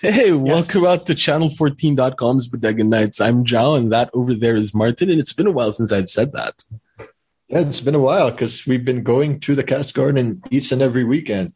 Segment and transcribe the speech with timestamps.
[0.00, 3.20] Hey, welcome out to channel14.com's Bodega Nights.
[3.20, 6.08] I'm Jao, and that over there is Martin, and it's been a while since I've
[6.08, 6.54] said that.
[7.48, 10.80] Yeah, it's been a while because we've been going to the Cast Garden each and
[10.80, 11.52] every weekend.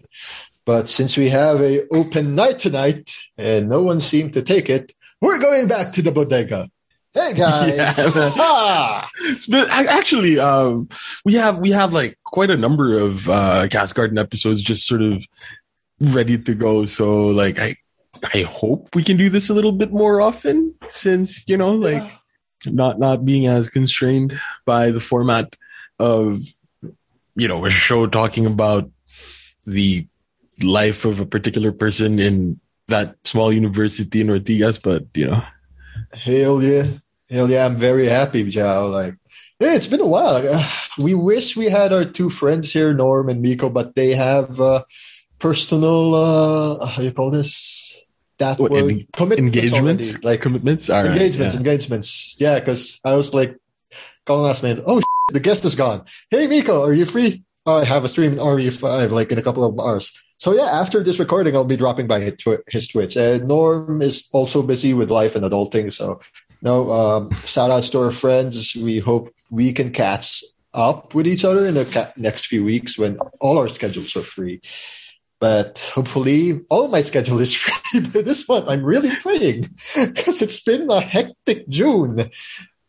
[0.67, 4.93] But since we have a open night tonight and no one seemed to take it,
[5.23, 6.69] we're going back to the bodega.
[7.15, 7.75] Hey guys!
[7.75, 7.95] Yeah.
[7.97, 9.09] Ah!
[9.49, 10.91] Been actually um,
[11.25, 15.01] we have we have like quite a number of uh, Cast Garden episodes just sort
[15.01, 15.25] of
[15.99, 16.85] ready to go.
[16.85, 17.77] So like I
[18.23, 22.05] I hope we can do this a little bit more often, since you know like
[22.67, 25.57] not not being as constrained by the format
[25.99, 26.41] of
[27.37, 28.91] you know a show talking about
[29.67, 30.07] the
[30.63, 35.43] life of a particular person in that small university in Ortigas, but you know.
[36.13, 36.87] Hell yeah.
[37.31, 37.65] Hell yeah.
[37.65, 38.87] I'm very happy, Jao.
[38.87, 39.15] Like,
[39.59, 40.37] hey, it's been a while.
[40.37, 40.65] Uh,
[40.99, 44.85] we wish we had our two friends here, Norm and Miko, but they have uh,
[45.39, 47.74] personal, uh, how do you call this?
[48.45, 48.91] That What, word?
[48.93, 50.27] en- Commitments engagements, already.
[50.27, 51.59] Like, commitments, All right, engagements, yeah.
[51.61, 52.37] engagements.
[52.39, 53.57] Yeah, because I was like,
[54.27, 55.01] calling last minute, oh,
[55.33, 56.05] the guest is gone.
[56.31, 57.43] Hey, Miko, are you free?
[57.67, 60.13] Oh, I have a stream in RE5, like in a couple of hours.
[60.37, 63.17] So yeah, after this recording, I'll be dropping by his, twi- his Twitch.
[63.17, 65.91] And Norm is also busy with life and adulting.
[65.91, 66.21] So
[66.61, 68.77] no, um, shout outs to our friends.
[68.77, 72.99] We hope we can catch up with each other in the ca- next few weeks
[72.99, 74.61] when all our schedules are free.
[75.45, 78.65] But hopefully, all my schedule is free by this month.
[78.67, 82.31] I'm really praying because it's been a hectic June.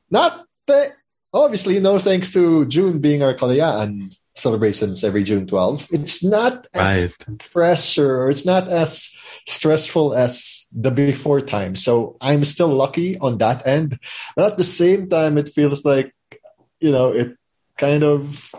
[0.10, 0.88] Not the,
[1.34, 5.90] obviously, no thanks to June being our Kalayaan celebrations every June 12.
[5.92, 7.14] It's not as
[7.52, 9.12] pressure, it's not as
[9.46, 11.76] stressful as the before time.
[11.76, 14.00] So I'm still lucky on that end.
[14.34, 16.16] But at the same time, it feels like,
[16.80, 17.36] you know, it
[17.78, 18.50] kind of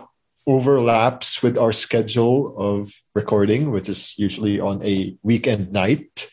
[0.47, 6.29] overlaps with our schedule of recording, which is usually on a weekend night.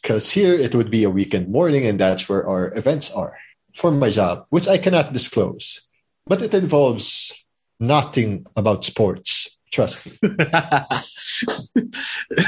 [0.00, 3.36] Because here it would be a weekend morning, and that's where our events are
[3.74, 5.90] for my job, which I cannot disclose.
[6.26, 7.32] But it involves
[7.78, 9.58] nothing about sports.
[9.70, 10.18] Trust me.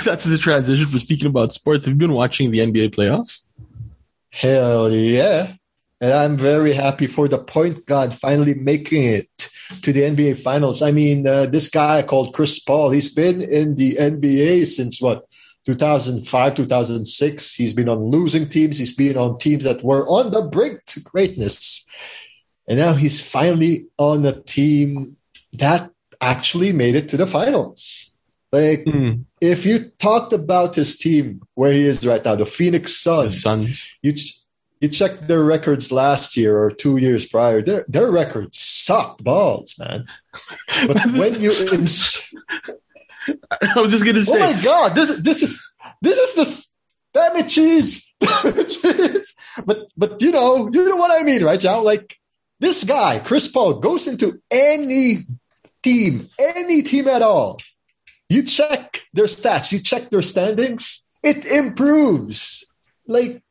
[0.04, 1.84] That's the transition for speaking about sports.
[1.84, 3.44] Have you been watching the NBA playoffs?
[4.30, 5.54] Hell yeah.
[6.02, 9.48] And I'm very happy for the point guard finally making it
[9.82, 10.82] to the NBA finals.
[10.82, 15.28] I mean, uh, this guy called Chris Paul, he's been in the NBA since what?
[15.64, 17.54] 2005, 2006.
[17.54, 18.78] He's been on losing teams.
[18.78, 21.86] He's been on teams that were on the brink to greatness.
[22.66, 25.16] And now he's finally on a team
[25.52, 25.88] that
[26.20, 28.16] actually made it to the finals.
[28.50, 28.82] Like,
[29.40, 33.40] if you talked about his team, where he is right now, the Phoenix Suns, The
[33.40, 33.98] Suns.
[34.02, 34.12] you
[34.82, 39.76] you check their records last year or two years prior, their their records sucked balls,
[39.78, 40.06] man.
[40.86, 42.20] But when you ins-
[43.62, 45.72] I was just gonna oh say, oh my god, this this is
[46.02, 46.74] this is this
[47.14, 49.34] damn it cheese, damn it cheese.
[49.64, 51.82] But but you know you know what I mean, right, Joe?
[51.82, 52.18] Like
[52.58, 55.26] this guy, Chris Paul, goes into any
[55.84, 57.60] team, any team at all.
[58.28, 62.66] You check their stats, you check their standings, it improves.
[63.06, 63.41] Like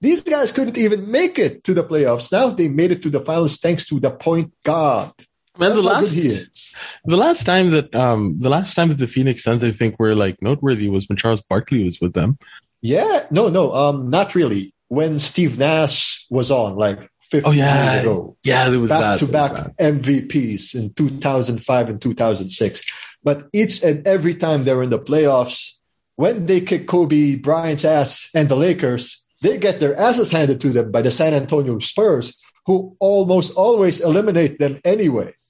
[0.00, 2.30] these guys couldn't even make it to the playoffs.
[2.30, 5.12] Now they made it to the finals thanks to the point guard.
[5.58, 6.74] man, the That's last good he is.
[7.04, 10.14] the last time that um the last time that the Phoenix Suns I think were
[10.14, 12.38] like noteworthy was when Charles Barkley was with them.
[12.80, 14.72] Yeah, no, no, um, not really.
[14.86, 19.00] When Steve Nash was on, like 15 Oh yeah, years ago, yeah, there was back
[19.00, 22.82] that to back MVPs in 2005 and 2006.
[23.24, 25.78] But each and every time they're in the playoffs,
[26.16, 30.70] when they kick Kobe Bryant's ass and the Lakers, they get their asses handed to
[30.70, 35.34] them by the San Antonio Spurs, who almost always eliminate them anyway.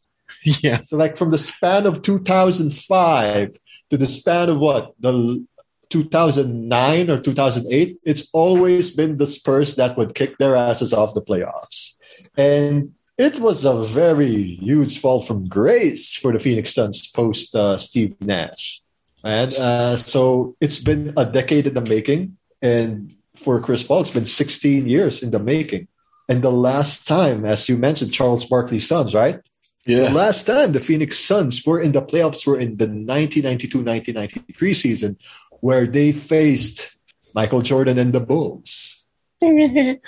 [0.63, 3.57] Yeah, So, like from the span of 2005
[3.91, 4.93] to the span of what?
[5.01, 5.45] The
[5.91, 11.23] 2009 or 2008, it's always been the Spurs that would kick their asses off the
[11.23, 11.97] playoffs,
[12.37, 17.79] and it was a very huge fall from grace for the Phoenix Suns post uh,
[17.79, 18.83] Steve Nash,
[19.25, 24.11] and uh, so it's been a decade in the making, and for Chris Paul, it's
[24.11, 25.89] been 16 years in the making.
[26.29, 29.41] And the last time, as you mentioned, Charles Barkley's Suns, right?
[29.87, 30.09] Yeah.
[30.09, 35.17] The last time the Phoenix Suns were in the playoffs were in the 1992-1993 season,
[35.61, 36.97] where they faced
[37.35, 39.07] Michael Jordan and the Bulls.
[39.41, 39.99] yeah,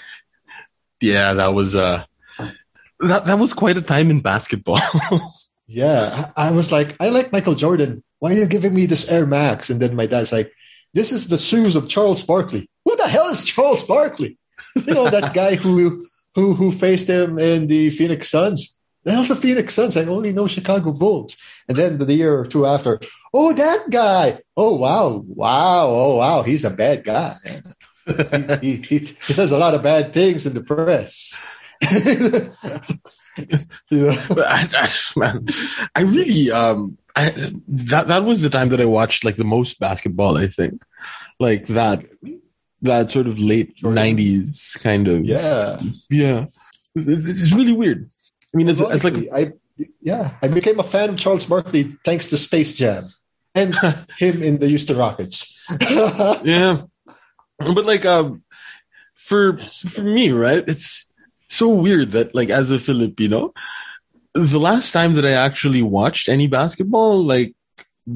[1.01, 2.05] that was uh
[2.99, 4.81] that that was quite a time in basketball.
[5.73, 8.03] Yeah, I, I was like, I like Michael Jordan.
[8.19, 9.71] Why are you giving me this Air Max?
[9.71, 10.53] And then my dad's like,
[10.95, 12.69] this is the shoes of Charles Barkley.
[13.03, 14.37] The hell is Charles Barkley?
[14.75, 18.77] You know that guy who who who faced him in the Phoenix Suns.
[19.05, 19.97] the hell's the Phoenix Suns?
[19.97, 21.37] I only know Chicago Bulls.
[21.67, 23.01] And then the year or two after,
[23.33, 24.41] oh, that guy.
[24.57, 25.25] Oh, wow.
[25.27, 25.89] Wow.
[25.89, 26.43] Oh, wow.
[26.43, 27.37] He's a bad guy.
[28.61, 31.43] he, he, he, he says a lot of bad things in the press.
[33.89, 34.19] you know?
[34.47, 35.47] I, I, man,
[35.95, 37.31] I really, um, I,
[37.69, 40.83] that, that was the time that I watched like the most basketball, I think.
[41.39, 42.05] Like that,
[42.83, 45.25] that sort of late 90s kind of.
[45.25, 45.79] Yeah.
[46.09, 46.47] Yeah.
[46.95, 48.11] It's, it's really weird.
[48.53, 49.53] I mean, it's, it's like I
[50.01, 53.13] yeah, I became a fan of Charles Barkley thanks to Space Jam
[53.55, 53.75] and
[54.19, 55.59] him in the Houston Rockets.
[55.91, 56.83] yeah,
[57.59, 58.43] but like um,
[59.15, 60.65] for for me, right?
[60.67, 61.11] It's
[61.49, 63.53] so weird that like as a Filipino,
[64.35, 67.55] the last time that I actually watched any basketball, like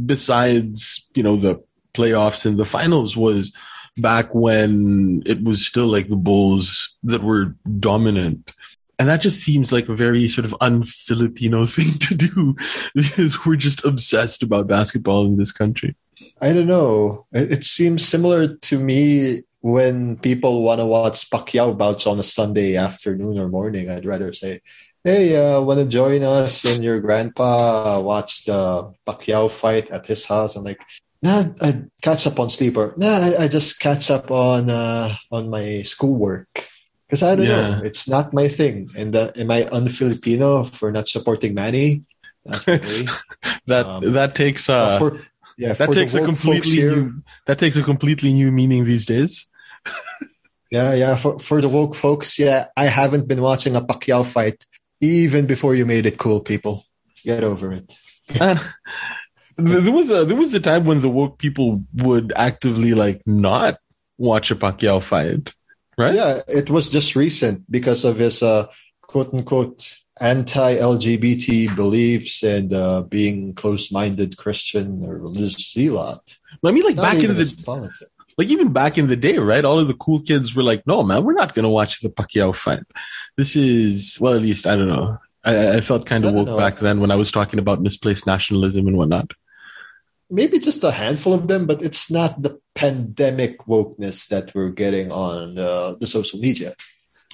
[0.04, 1.62] besides you know the
[1.94, 3.52] playoffs and the finals, was
[3.96, 8.52] back when it was still like the Bulls that were dominant
[8.98, 12.56] and that just seems like a very sort of un-Filipino thing to do
[12.94, 15.96] because we're just obsessed about basketball in this country.
[16.40, 17.26] I don't know.
[17.32, 22.76] It seems similar to me when people want to watch Pacquiao bouts on a Sunday
[22.76, 23.88] afternoon or morning.
[23.88, 24.60] I'd rather say,
[25.02, 30.24] "Hey, uh, want to join us and your grandpa watch the Pacquiao fight at his
[30.26, 30.80] house?" I'm like,
[31.24, 35.16] "Nah, I catch up on sleep or nah, I, I just catch up on uh,
[35.32, 36.68] on my schoolwork."
[37.14, 37.78] because I don't yeah.
[37.78, 37.80] know.
[37.84, 38.88] It's not my thing.
[38.96, 42.02] And uh, am I un-Filipino for not supporting Manny?
[42.44, 45.18] that um, that takes uh, for,
[45.56, 49.46] yeah that takes a completely new that takes a completely new meaning these days.
[50.70, 51.16] yeah, yeah.
[51.16, 54.66] For for the woke folks, yeah, I haven't been watching a Pacquiao fight
[55.00, 56.40] even before you made it cool.
[56.40, 56.84] People,
[57.24, 57.94] get over it.
[58.40, 58.60] and
[59.56, 63.78] there was a there was a time when the woke people would actively like not
[64.18, 65.52] watch a Pacquiao fight
[65.96, 66.14] right?
[66.14, 68.66] Yeah, it was just recent because of his uh,
[69.02, 76.38] quote unquote anti LGBT beliefs and uh, being close minded Christian or religious zealot.
[76.64, 78.10] I mean, like back in the politics.
[78.38, 79.64] like even back in the day, right?
[79.64, 82.10] All of the cool kids were like, "No, man, we're not going to watch the
[82.10, 82.84] Pacquiao fight.
[83.36, 85.18] This is well, at least I don't know.
[85.44, 86.56] I, I felt kind of woke know.
[86.56, 89.32] back then when I was talking about misplaced nationalism and whatnot
[90.30, 95.12] maybe just a handful of them, but it's not the pandemic wokeness that we're getting
[95.12, 96.74] on uh, the social media.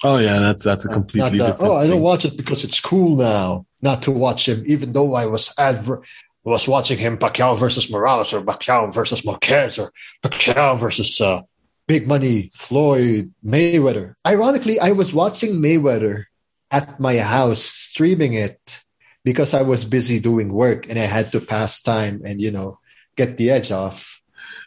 [0.03, 2.63] Oh yeah, that's that's a completely not, not the, Oh, I don't watch it because
[2.63, 6.03] it's cool now not to watch him, even though I was adver-
[6.43, 9.91] was watching him Pacquiao versus Morales or Pacquiao versus Marquez or
[10.23, 11.41] Pacquiao versus uh,
[11.87, 14.15] Big Money Floyd Mayweather.
[14.25, 16.25] Ironically, I was watching Mayweather
[16.71, 18.83] at my house streaming it
[19.23, 22.79] because I was busy doing work and I had to pass time and you know
[23.15, 24.21] get the edge off.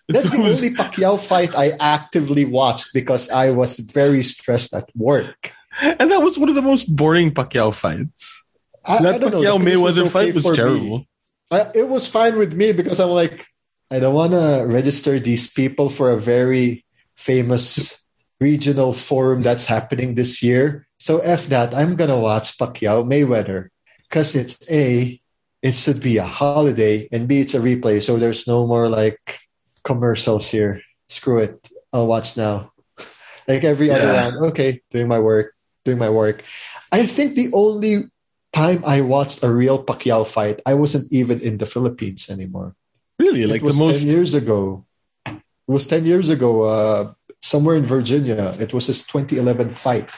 [0.08, 5.52] That's the only Pacquiao fight I actively watched because I was very stressed at work.
[5.80, 8.44] And that was one of the most boring Pacquiao fights.
[8.84, 11.06] I, that I Pacquiao Mayweather okay fight was terrible.
[11.50, 13.46] I, it was fine with me because I'm like,
[13.90, 16.84] I don't want to register these people for a very
[17.16, 18.04] famous
[18.40, 20.86] regional forum that's happening this year.
[20.98, 21.74] So F that.
[21.74, 23.68] I'm going to watch Pacquiao Mayweather
[24.08, 25.20] because it's A,
[25.64, 29.40] it should be a holiday, and B, it's a replay, so there's no more like
[29.82, 30.82] commercials here.
[31.08, 31.56] Screw it.
[31.90, 32.72] I'll watch now.
[33.48, 33.96] like every yeah.
[33.96, 34.36] other round.
[34.52, 35.56] Okay, doing my work,
[35.88, 36.44] doing my work.
[36.92, 38.12] I think the only
[38.52, 42.76] time I watched a real Pacquiao fight, I wasn't even in the Philippines anymore.
[43.18, 43.46] Really?
[43.46, 44.84] Like it was the most 10 years ago.
[45.24, 45.40] It
[45.72, 48.54] was 10 years ago, uh, somewhere in Virginia.
[48.60, 50.10] It was his 2011 fight.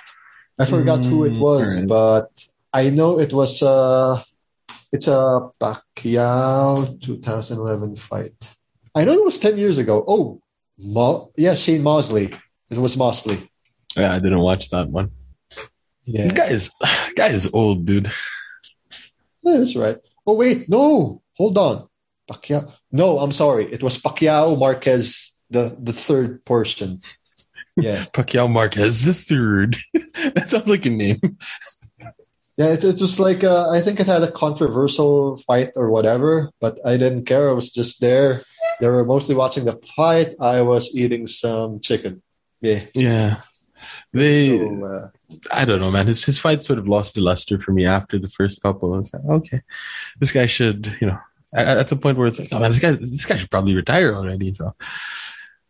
[0.59, 1.87] I forgot mm, who it mm, was, right.
[1.87, 2.35] but
[2.73, 4.23] I know it was uh,
[4.97, 8.57] it's a Pacquiao 2011 fight.
[8.95, 10.03] I know it was 10 years ago.
[10.09, 10.41] Oh,
[10.79, 12.33] Mo- yeah, Shane Mosley.
[12.71, 13.51] It was Mosley.
[13.95, 15.11] Yeah, I didn't watch that one.
[16.05, 16.29] Yeah.
[16.29, 16.71] Guy is,
[17.17, 18.11] guy is old, dude.
[19.43, 19.99] Yeah, that's right.
[20.27, 20.69] Oh, wait.
[20.69, 21.23] No.
[21.37, 21.89] Hold on.
[22.31, 22.73] Pacquiao.
[22.91, 23.71] No, I'm sorry.
[23.71, 27.03] It was Pacquiao Marquez, the, the third portion.
[27.77, 28.05] Yeah.
[28.15, 29.77] Pacquiao Marquez, the third.
[30.35, 31.21] that sounds like a name.
[32.57, 36.51] Yeah, it, it's just like uh, I think it had a controversial fight or whatever,
[36.61, 37.51] but I didn't care.
[37.51, 38.43] I was just there.
[38.81, 40.35] They were mostly watching the fight.
[40.41, 42.23] I was eating some chicken.
[42.61, 43.41] Yeah, yeah.
[44.13, 46.07] They, so, uh, I don't know, man.
[46.07, 48.95] His his fight sort of lost the luster for me after the first couple.
[48.95, 49.61] I was like, okay,
[50.19, 51.19] this guy should, you know,
[51.53, 53.77] at, at the point where it's like, oh man, this guy, this guy should probably
[53.77, 54.55] retire already.
[54.55, 54.75] So,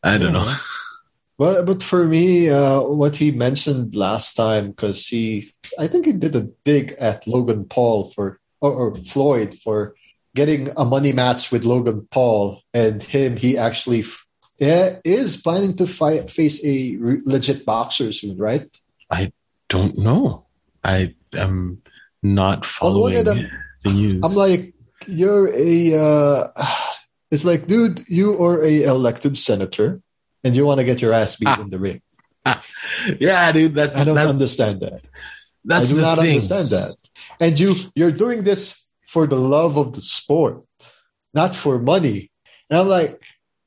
[0.04, 0.44] I don't yeah.
[0.44, 0.56] know.
[1.38, 6.12] But but for me, uh, what he mentioned last time, because he, I think he
[6.12, 9.94] did a dig at Logan Paul for or, or, Floyd for
[10.34, 14.04] getting a money match with Logan Paul, and him, he actually,
[14.58, 18.64] yeah, is planning to fight face a legit boxer soon, right?
[19.10, 19.32] I
[19.68, 20.46] don't know.
[20.82, 21.82] I am
[22.22, 23.50] not following them,
[23.84, 24.20] the news.
[24.24, 24.72] I'm like,
[25.06, 25.94] you're a.
[25.94, 26.48] Uh,
[27.30, 30.00] it's like, dude, you are a elected senator,
[30.46, 31.60] and you want to get your ass beat Ah.
[31.64, 32.00] in the ring.
[33.20, 35.02] yeah, dude, that's I don't that- understand that.
[35.64, 36.30] that's I do not thing.
[36.38, 36.94] understand that.
[37.42, 38.62] And you you're doing this
[39.12, 40.62] for the love of the sport,
[41.34, 42.30] not for money.
[42.70, 43.22] And I'm like,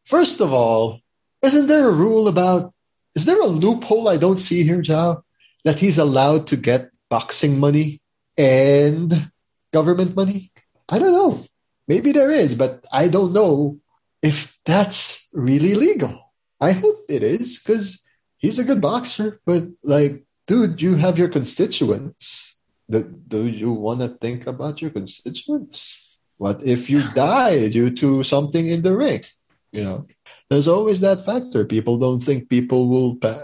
[0.05, 1.00] first of all,
[1.41, 2.74] isn't there a rule about
[3.15, 5.24] is there a loophole I don't see here, Zhao,
[5.65, 8.01] that he's allowed to get boxing money
[8.38, 9.31] and
[9.74, 10.51] government money?
[10.88, 11.43] I don't know.
[11.88, 13.79] Maybe there is, but I don't know
[14.21, 16.28] if that's really legal.
[16.61, 18.03] I hope it is because
[18.37, 22.57] he's a good boxer, but like, dude, you have your constituents.
[22.89, 26.17] Do, do you want to think about your constituents?
[26.37, 29.23] What if you die due to something in the ring?
[29.71, 30.07] You know,
[30.49, 31.63] there's always that factor.
[31.65, 33.15] People don't think people will.
[33.17, 33.43] Pa-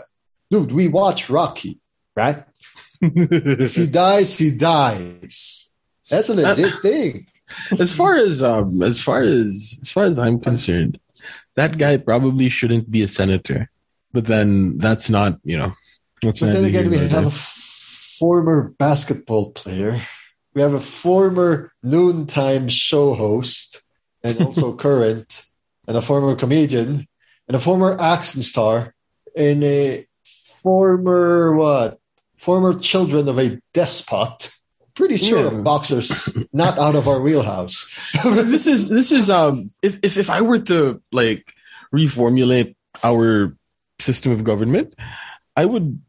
[0.49, 1.79] dude, we watch Rocky,
[2.15, 2.43] right?
[3.01, 5.69] If he dies, he dies.
[6.09, 7.27] That's a legit thing.
[7.79, 10.99] as far as um as far as as far as I'm concerned,
[11.55, 13.69] that guy probably shouldn't be a senator.
[14.11, 15.73] But then that's not, you know,
[16.21, 20.01] that's But then again, we have a former basketball player.
[20.53, 23.81] We have a former noontime show host
[24.23, 25.43] and also current,
[25.87, 27.07] and a former comedian,
[27.47, 28.95] and a former action star,
[29.35, 30.07] and a
[30.63, 31.99] former what?
[32.37, 34.51] Former children of a despot.
[34.95, 35.61] Pretty sure Yeah.
[35.61, 37.91] boxer's not out of our wheelhouse.
[38.23, 41.53] this is this is um if, if if I were to like
[41.93, 43.55] reformulate our
[43.99, 44.95] system of government,
[45.55, 45.99] I would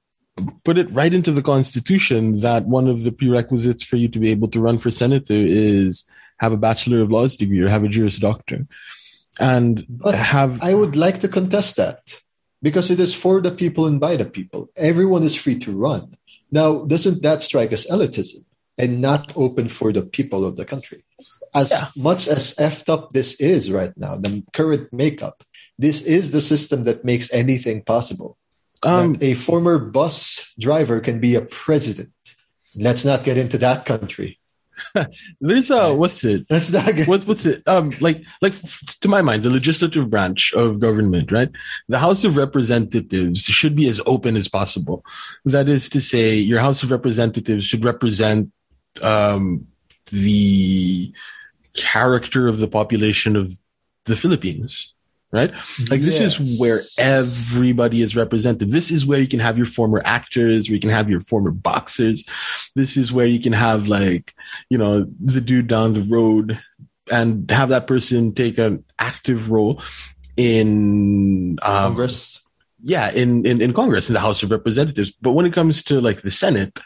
[0.64, 4.31] put it right into the constitution that one of the prerequisites for you to be
[4.31, 6.05] able to run for senator is
[6.38, 8.66] have a bachelor of laws degree or have a juris doctor
[9.40, 12.23] and But have I would like to contest that
[12.62, 14.71] because it is for the people and by the people.
[14.76, 16.12] Everyone is free to run.
[16.50, 18.45] Now, doesn't that strike as elitism
[18.78, 21.04] and not open for the people of the country?
[21.54, 21.88] As Yeah.
[21.97, 25.42] much as effed up this is right now, the current makeup,
[25.78, 28.37] this is the system that makes anything possible.
[28.85, 32.12] um a former bus driver can be a president.
[32.76, 34.38] Let's not get into that country.
[35.40, 35.99] there's a Right.
[36.00, 37.09] what's it Let's not get.
[37.09, 38.52] what's what's it um like like
[39.02, 41.49] to my mind the legislative branch of government right
[41.88, 44.99] the house of representatives should be as open as possible
[45.47, 48.52] that is to say your house of representatives should represent
[49.02, 49.66] um
[50.12, 51.12] the
[51.74, 53.52] character of the population of
[54.04, 54.94] the philippines
[55.32, 55.52] right
[55.90, 58.70] like this is where everybody is represented.
[58.70, 61.50] This is where you can have your former actors, where you can have your former
[61.50, 62.24] boxers.
[62.74, 64.34] This is where you can have like,
[64.70, 66.58] you know, the dude down the road
[67.10, 69.82] and have that person take an active role
[70.36, 72.46] in um, Congress.
[72.82, 75.12] yeah, in, in, in Congress, in the House of Representatives.
[75.20, 76.78] But when it comes to like the Senate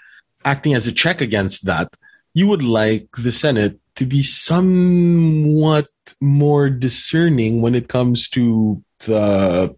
[0.45, 1.97] acting as a check against that,
[2.35, 5.89] you would like the Senate to be somewhat
[6.21, 9.75] more discerning when it comes to the,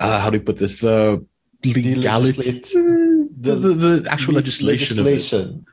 [0.00, 0.78] uh, how do you put this?
[0.78, 1.24] The
[1.64, 4.98] legality, legislat- the, the, the actual le- legislation.
[4.98, 5.64] of it.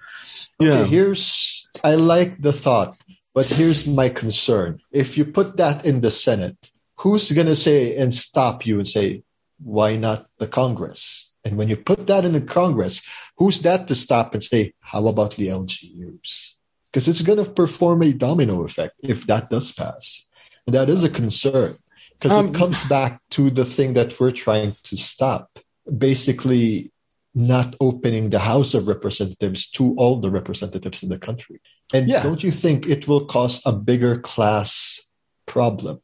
[0.59, 0.79] Yeah.
[0.79, 2.97] Okay, here's I like the thought,
[3.33, 4.79] but here's my concern.
[4.91, 6.57] If you put that in the Senate,
[6.97, 9.23] who's gonna say and stop you and say,
[9.63, 11.28] why not the Congress?
[11.49, 13.01] And when you put that in the Congress,
[13.37, 16.53] who's that to stop and say, how about the LGUs?
[16.85, 20.27] Because it's gonna perform a domino effect if that does pass.
[20.67, 21.77] And that is a concern.
[22.13, 25.57] Because Um, it comes back to the thing that we're trying to stop.
[25.97, 26.91] Basically,
[27.33, 31.61] not opening the House of Representatives to all the representatives in the country.
[31.95, 32.21] And Yeah.
[32.21, 35.01] don't you think it will cause a bigger class
[35.47, 36.01] problem?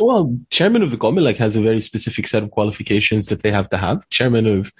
[0.00, 3.68] Well, chairman of the Comelec has a very specific set of qualifications that they have
[3.70, 4.08] to have.
[4.10, 4.72] Chairman of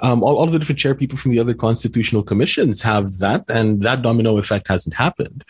[0.00, 3.44] um, all, all of the different chair people from the other constitutional commissions have that,
[3.48, 5.44] and that domino effect hasn't happened.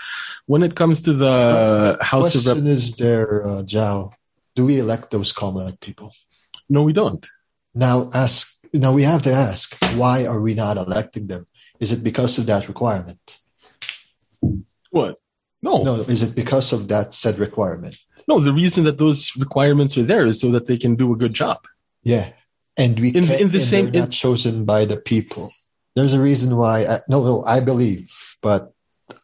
[0.46, 4.12] When it comes to the House of Rep, Question is there, uh, Zhao,
[4.54, 6.12] do we elect those Comelec people?
[6.68, 7.26] no, we don't.
[7.74, 8.50] Now ask.
[8.72, 11.46] Now we have to ask, why are we not electing them?
[11.80, 13.38] Is it because of that requirement?
[14.90, 15.18] What?
[15.62, 17.96] No, No, is it because of that said requirement?
[18.28, 21.16] No, the reason that those requirements are there is so that they can do a
[21.16, 21.58] good job.
[22.02, 22.30] Yeah,
[22.76, 25.52] and we In- can't, in the same- not chosen by the people.
[25.94, 26.84] There's a reason why.
[26.86, 28.10] I, no, no, I believe,
[28.42, 28.72] but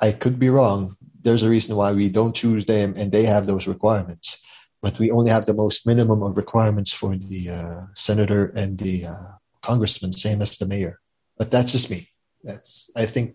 [0.01, 0.97] I could be wrong.
[1.23, 4.39] There's a reason why we don't choose them, and they have those requirements.
[4.81, 9.07] But we only have the most minimum of requirements for the uh, senator and the
[9.07, 9.17] uh,
[9.63, 11.01] congressman, same as the mayor.
[11.37, 12.09] But that's just me.
[12.45, 13.35] That's I think,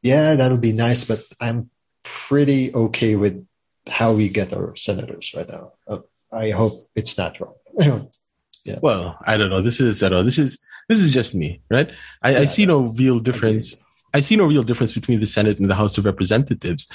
[0.00, 1.04] yeah, that'll be nice.
[1.04, 1.70] But I'm
[2.02, 3.44] pretty okay with
[3.86, 5.72] how we get our senators right now.
[5.86, 5.98] Uh,
[6.32, 7.54] I hope it's not wrong.
[8.80, 9.60] Well, I don't know.
[9.60, 10.24] This is I don't know.
[10.24, 11.90] This is this is just me, right?
[12.22, 13.76] I, I Yeah, see no real difference
[14.14, 16.86] I see no real difference between the Senate and the House of Representatives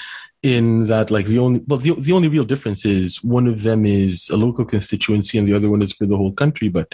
[0.41, 3.85] in that like the only well the, the only real difference is one of them
[3.85, 6.87] is a local constituency and the other one is for the whole country but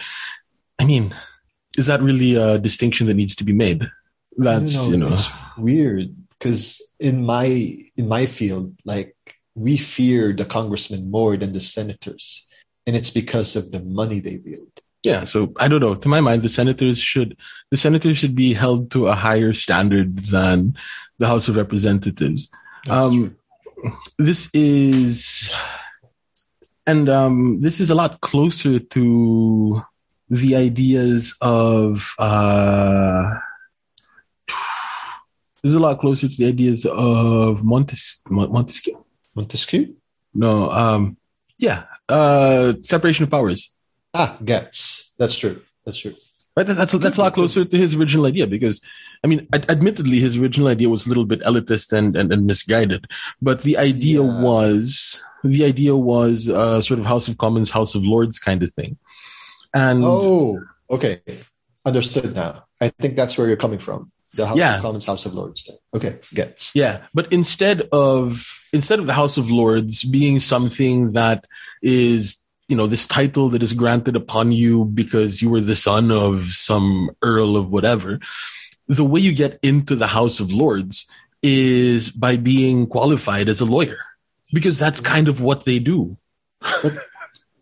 [0.79, 1.13] i mean
[1.77, 3.83] is that really a distinction that needs to be made
[4.37, 7.45] that's know, you know it's weird because in my
[7.95, 9.15] in my field like
[9.55, 12.47] we fear the congressmen more than the senators
[12.85, 16.21] and it's because of the money they wield yeah so i don't know to my
[16.21, 17.37] mind the senators should
[17.71, 20.75] the senators should be held to a higher standard than
[21.19, 22.49] the house of representatives
[22.89, 23.35] um,
[24.17, 25.55] this is,
[26.85, 29.81] and um, this is a lot closer to
[30.29, 32.13] the ideas of.
[32.19, 33.35] Uh,
[34.47, 39.03] this is a lot closer to the ideas of Montes- Montesquieu.
[39.35, 39.95] Montesquieu?
[40.33, 41.17] No, um,
[41.57, 43.73] yeah, uh, separation of powers.
[44.13, 45.13] Ah, Getz.
[45.17, 45.61] That's true.
[45.85, 46.15] That's true.
[46.55, 48.81] Right, that's that's a lot closer to his original idea because
[49.23, 52.45] I mean, ad- admittedly, his original idea was a little bit elitist and, and, and
[52.45, 53.07] misguided,
[53.41, 54.41] but the idea yeah.
[54.41, 58.71] was the idea was uh, sort of House of Commons, House of Lords kind of
[58.73, 58.97] thing.
[59.73, 61.21] And oh, okay,
[61.85, 62.65] understood now.
[62.79, 64.11] I think that's where you're coming from.
[64.33, 64.75] The House yeah.
[64.75, 65.77] of Commons, House of Lords thing.
[65.93, 66.75] Okay, gets.
[66.75, 71.45] Yeah, but instead of instead of the House of Lords being something that
[71.81, 76.11] is you know this title that is granted upon you because you were the son
[76.11, 78.19] of some earl of whatever
[78.87, 81.09] the way you get into the House of Lords
[81.41, 83.99] is by being qualified as a lawyer
[84.53, 86.17] because that's kind of what they do.
[86.59, 86.93] But,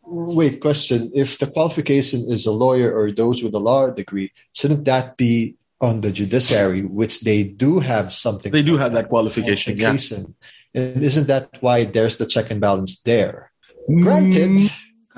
[0.04, 1.12] wait, question.
[1.14, 5.56] If the qualification is a lawyer or those with a law degree, shouldn't that be
[5.84, 8.52] on the judiciary, which they do have something?
[8.52, 10.36] They do have that qualification, qualification.
[10.74, 10.82] Yeah.
[10.96, 13.52] And isn't that why there's the check and balance there?
[13.86, 14.72] Granted, mm,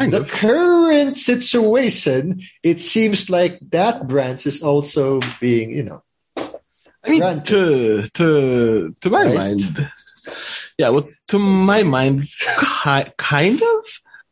[0.10, 0.32] the of.
[0.32, 6.02] current situation, it seems like that branch is also being, you know.
[6.36, 7.46] I mean, granted.
[7.46, 9.36] to to to my right?
[9.36, 9.92] mind,
[10.82, 10.90] yeah.
[10.90, 13.82] Well, to my mind, ki- kind of.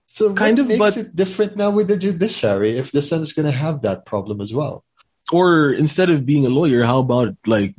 [0.08, 3.34] So kind of, makes but it different now with the judiciary if the Senate is
[3.34, 4.84] going to have that problem as well.
[5.34, 7.74] Or instead of being a lawyer, how about like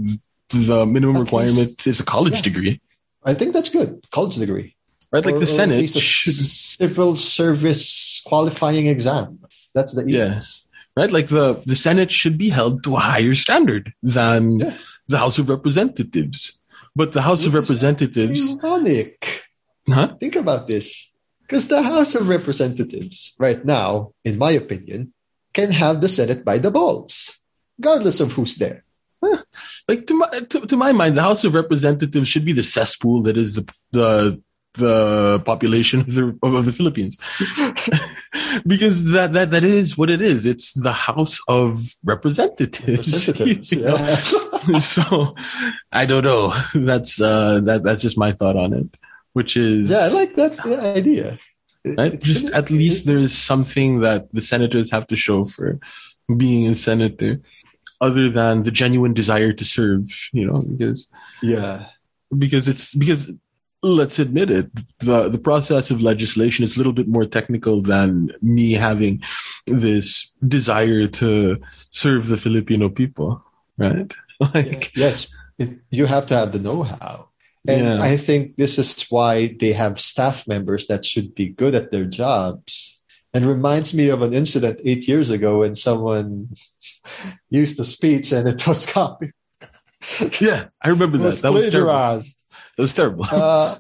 [0.51, 2.49] the minimum At requirement least, is a college yeah.
[2.51, 2.81] degree?
[3.23, 4.05] I think that's good.
[4.11, 4.75] College degree
[5.15, 5.25] right?
[5.25, 9.39] Like or, the Senate should civil service qualifying exam.
[9.73, 10.67] That's the easiest.
[10.67, 10.71] Yeah.
[10.97, 14.79] Right, like the the Senate should be held to a higher standard than yeah.
[15.09, 16.59] the House of Representatives.
[16.95, 19.43] But the House Which of Representatives, ironic.
[19.89, 20.15] Huh?
[20.23, 21.11] Think about this,
[21.43, 25.13] because the House of Representatives, right now, in my opinion,
[25.53, 27.43] can have the Senate by the balls,
[27.79, 28.85] regardless of who's there.
[29.89, 33.23] Like to my to, to my mind, the House of Representatives should be the cesspool
[33.23, 34.43] that is the the
[34.75, 37.17] the population of the, of the Philippines.
[38.67, 40.47] because that, that, that is what it is.
[40.47, 42.89] It's the House of Representatives.
[42.89, 43.73] Representatives
[44.65, 44.79] yeah.
[44.81, 45.35] so
[45.93, 46.55] I don't know.
[46.75, 48.97] That's, uh, that, that's just my thought on it,
[49.33, 49.91] which is.
[49.91, 51.39] Yeah, I like that idea.
[51.85, 52.21] Right?
[52.21, 55.79] Just at least there is something that the senators have to show for
[56.35, 57.41] being a senator
[58.01, 61.09] other than the genuine desire to serve, you know, because.
[61.43, 61.87] Yeah
[62.39, 63.33] because it's because
[63.83, 68.33] let's admit it, the, the process of legislation is a little bit more technical than
[68.41, 69.23] me having
[69.67, 73.45] this desire to serve the Filipino people,
[73.77, 74.13] right?
[74.53, 77.29] Like, yes, it, you have to have the know how.
[77.69, 78.03] And yeah.
[78.03, 82.05] I think this is why they have staff members that should be good at their
[82.05, 83.01] jobs.
[83.35, 86.55] And reminds me of an incident eight years ago when someone
[87.51, 89.33] used a speech and it was copied.
[90.41, 91.43] Yeah, I remember that.
[91.43, 92.45] That was plagiarized.
[92.77, 93.25] It was terrible.
[93.25, 93.79] uh,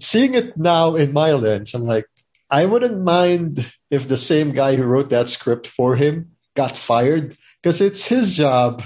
[0.00, 2.06] seeing it now in my lens, I'm like,
[2.50, 7.36] I wouldn't mind if the same guy who wrote that script for him got fired
[7.62, 8.82] because it's his job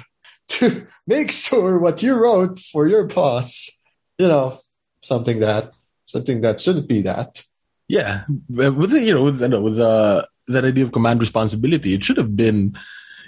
[0.48, 3.70] to make sure what you wrote for your boss,
[4.18, 4.60] you know,
[5.02, 5.72] something that
[6.06, 7.44] something that shouldn't be that.
[7.90, 12.36] Yeah, with you know, with with uh, that idea of command responsibility, it should have
[12.36, 12.78] been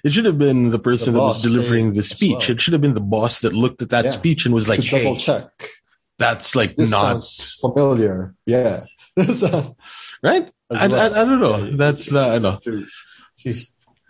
[0.05, 2.47] it should have been the person the that was delivering the speech.
[2.47, 2.53] Well.
[2.53, 4.11] It should have been the boss that looked at that yeah.
[4.13, 5.51] speech and was like, "Hey, double check."
[6.17, 7.25] That's like this not
[7.61, 8.37] familiar.
[8.47, 8.85] Yeah.
[9.17, 9.27] right?
[10.23, 10.95] I, well.
[10.95, 11.65] I, I, don't know.
[11.65, 12.61] Yeah, That's the, I know.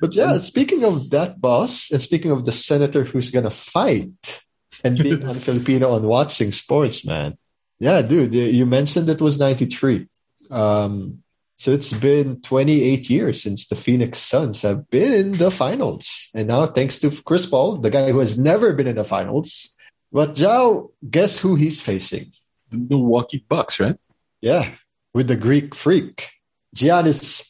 [0.02, 4.44] But yeah, speaking of that boss, and speaking of the senator who's going to fight
[4.84, 7.38] and being on Filipino on watching sports, man.
[7.78, 10.08] Yeah, dude, you mentioned it was 93.
[10.52, 11.22] Um,
[11.56, 16.28] so it's been 28 years since the Phoenix Suns have been in the finals.
[16.34, 19.74] And now, thanks to Chris Paul, the guy who has never been in the finals,
[20.12, 22.32] but Joe, guess who he's facing?
[22.70, 23.96] The Milwaukee Bucks, right?
[24.40, 24.74] Yeah,
[25.14, 26.32] with the Greek freak,
[26.76, 27.48] Giannis.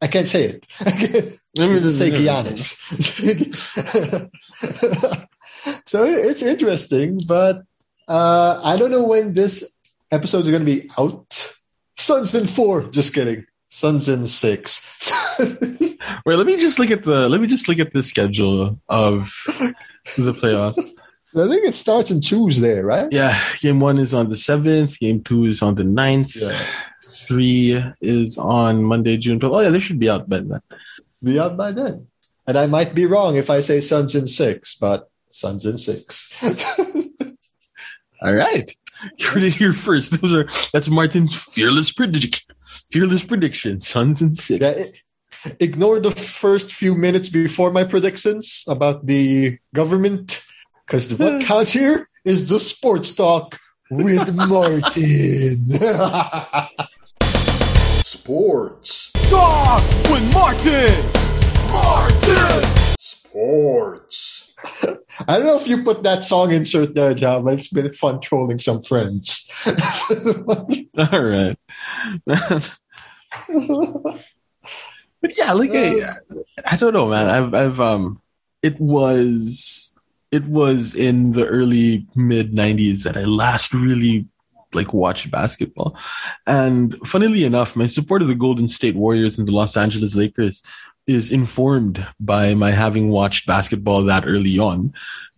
[0.00, 0.66] I can't say it.
[1.58, 2.76] Let me just say Giannis.
[5.88, 7.62] so it's interesting, but
[8.08, 9.78] uh, I don't know when this
[10.10, 11.54] episode is going to be out.
[11.96, 12.84] Suns in four.
[12.84, 13.46] Just kidding.
[13.70, 14.86] Suns in six.
[15.38, 19.32] Wait, let me just look at the let me just look at the schedule of
[20.16, 20.78] the playoffs.
[21.36, 23.08] I think it starts on Tuesday, right?
[23.12, 24.98] Yeah, game one is on the seventh.
[24.98, 26.34] Game two is on the 9th.
[26.34, 26.58] Yeah.
[27.04, 29.54] Three is on Monday, June 12th.
[29.54, 30.62] Oh yeah, they should be out by then.
[31.22, 32.06] Be out by then.
[32.46, 36.32] And I might be wrong if I say Suns in six, but Suns in six.
[38.20, 38.70] All right.
[39.16, 40.20] You heard it here first.
[40.20, 42.54] Those are that's Martin's fearless prediction.
[42.90, 43.78] Fearless prediction.
[43.80, 44.60] Suns in six.
[44.60, 44.84] Yeah,
[45.60, 50.42] ignore the first few minutes before my predictions about the government,
[50.86, 53.58] because what counts here is the sports talk
[53.90, 55.64] with Martin.
[58.02, 61.04] sports talk with Martin.
[61.70, 62.64] Martin.
[62.98, 64.47] Sports.
[65.26, 68.20] I don't know if you put that song insert there, John, but it's been fun
[68.20, 69.50] trolling some friends.
[69.66, 71.56] All right.
[75.20, 76.14] but yeah, like I,
[76.64, 77.28] I don't know, man.
[77.28, 78.20] I've I've um
[78.62, 79.96] it was
[80.30, 84.26] it was in the early mid nineties that I last really
[84.74, 85.96] like watched basketball.
[86.46, 90.62] And funnily enough, my support of the Golden State Warriors and the Los Angeles Lakers
[91.08, 94.92] is informed by my having watched basketball that early on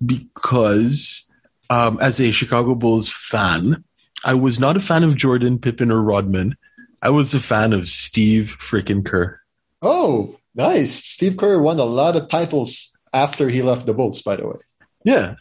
[0.04, 1.28] because
[1.70, 3.84] um, as a Chicago Bulls fan,
[4.24, 6.56] I was not a fan of Jordan, Pippen, or Rodman.
[7.00, 9.40] I was a fan of Steve freaking Kerr.
[9.80, 10.92] Oh, nice.
[10.92, 14.56] Steve Kerr won a lot of titles after he left the Bulls, by the way.
[15.04, 15.36] Yeah.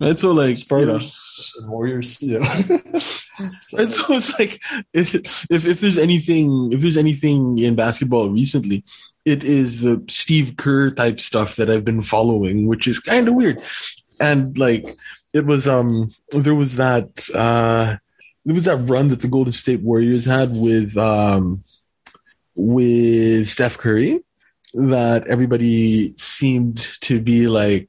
[0.00, 0.18] Right.
[0.18, 2.20] So like Spurs you know, and Warriors.
[2.20, 2.38] Yeah.
[3.72, 3.88] right.
[3.88, 4.60] So it's like
[4.92, 8.82] if, if if there's anything if there's anything in basketball recently,
[9.24, 13.34] it is the Steve Kerr type stuff that I've been following, which is kind of
[13.34, 13.62] weird.
[14.20, 14.96] And like
[15.32, 17.96] it was um there was that uh
[18.44, 21.64] there was that run that the Golden State Warriors had with um
[22.54, 24.20] with Steph Curry
[24.74, 27.88] that everybody seemed to be like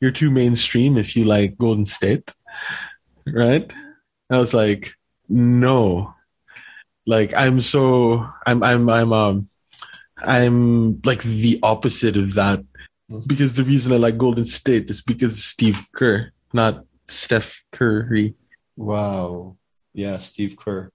[0.00, 2.32] you're too mainstream if you like Golden State.
[3.26, 3.70] Right?
[3.70, 4.94] And I was like,
[5.28, 6.14] no.
[7.06, 9.49] Like I'm so I'm I'm I'm um
[10.22, 12.60] I'm like the opposite of that
[13.10, 13.20] mm-hmm.
[13.26, 18.34] because the reason I like Golden State is because Steve Kerr, not Steph Curry.
[18.76, 19.56] Wow.
[19.92, 20.90] Yeah, Steve Kerr.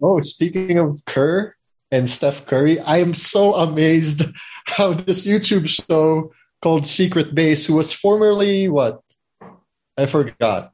[0.00, 1.54] Oh, speaking of Kerr
[1.90, 4.22] and Steph Curry, I am so amazed
[4.66, 9.00] how this YouTube show called Secret Base, who was formerly what?
[9.96, 10.72] I forgot.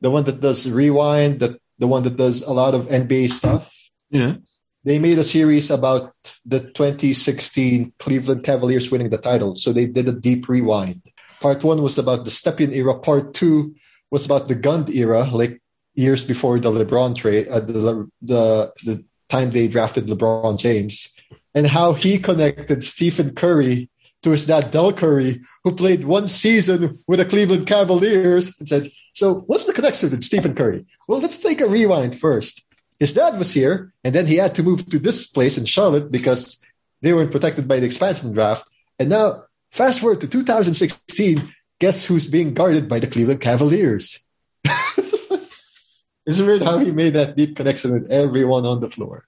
[0.00, 3.72] The one that does rewind, that the one that does a lot of NBA stuff.
[4.10, 4.36] Yeah
[4.84, 6.14] they made a series about
[6.44, 9.56] the 2016 Cleveland Cavaliers winning the title.
[9.56, 11.02] So they did a deep rewind.
[11.40, 12.98] Part one was about the Stepien era.
[12.98, 13.74] Part two
[14.10, 15.60] was about the Gund era, like
[15.94, 21.12] years before the LeBron trade, uh, the, the the time they drafted LeBron James,
[21.54, 23.88] and how he connected Stephen Curry
[24.22, 28.88] to his dad Del Curry, who played one season with the Cleveland Cavaliers, and said,
[29.14, 32.62] "So what's the connection with Stephen Curry?" Well, let's take a rewind first
[33.02, 36.12] his dad was here, and then he had to move to this place in Charlotte
[36.12, 36.64] because
[37.00, 38.64] they weren't protected by the expansion draft.
[38.96, 44.24] And now, fast forward to 2016, guess who's being guarded by the Cleveland Cavaliers?
[44.64, 49.26] it's weird how he made that deep connection with everyone on the floor.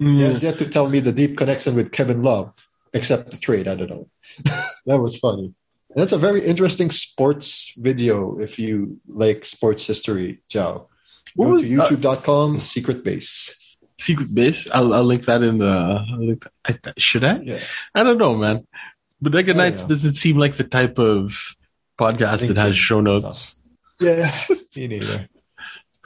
[0.00, 0.14] Mm.
[0.14, 3.68] He has yet to tell me the deep connection with Kevin Love, except the trade.
[3.68, 4.08] I don't know.
[4.86, 5.52] that was funny.
[5.90, 10.88] And that's a very interesting sports video if you like sports history, Joe.
[11.34, 13.56] What Go was to youtube.com, uh, secret base.
[13.98, 14.68] Secret base.
[14.70, 16.04] I'll, I'll link that in the.
[16.18, 17.38] Link, I, should I?
[17.40, 17.60] Yeah.
[17.94, 18.66] I don't know, man.
[19.20, 21.54] Bodega Nights doesn't seem like the type of
[21.98, 23.60] podcast that has show notes.
[24.00, 24.34] Yeah,
[24.76, 25.28] me neither.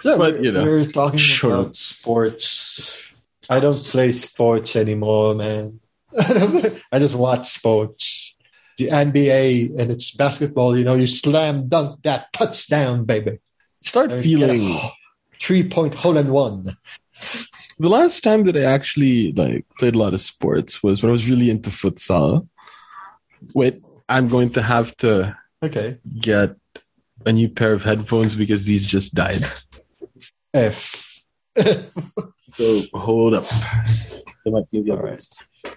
[0.00, 3.10] So but you know, we're talking about sports.
[3.48, 5.80] I don't play sports anymore, man.
[6.18, 8.36] I just watch sports.
[8.76, 10.76] The NBA and it's basketball.
[10.76, 13.38] You know, you slam dunk that touchdown, baby.
[13.82, 14.76] Start feeling
[15.44, 16.76] three point hole in one.
[17.78, 21.12] The last time that I actually like played a lot of sports was when I
[21.12, 22.48] was really into futsal.
[23.52, 26.56] Wait, I'm going to have to okay get
[27.26, 29.50] a new pair of headphones because these just died.
[30.52, 31.22] F.
[32.50, 33.46] so hold up.
[34.44, 35.26] They might feel All right.
[35.64, 35.72] All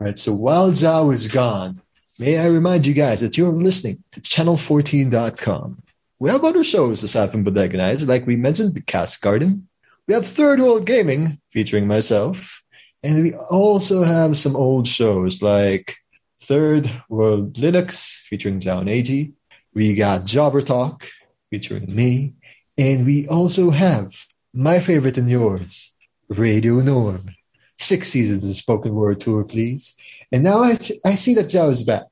[0.00, 0.18] right.
[0.18, 1.80] So while Zhao is gone,
[2.18, 5.81] may I remind you guys that you're listening to channel14.com
[6.22, 9.66] we have other shows aside from Bodega Nights, like we mentioned, The Cast Garden.
[10.06, 12.62] We have Third World Gaming, featuring myself.
[13.02, 15.96] And we also have some old shows like
[16.40, 19.32] Third World Linux featuring Zhao Neji.
[19.74, 21.08] We got Jobber Talk
[21.50, 22.34] featuring me.
[22.78, 24.14] And we also have
[24.54, 25.92] my favorite and yours,
[26.28, 27.34] Radio Norm.
[27.80, 29.96] Six seasons of spoken word tour, please.
[30.30, 32.06] And now I, th- I see that Zhao is back.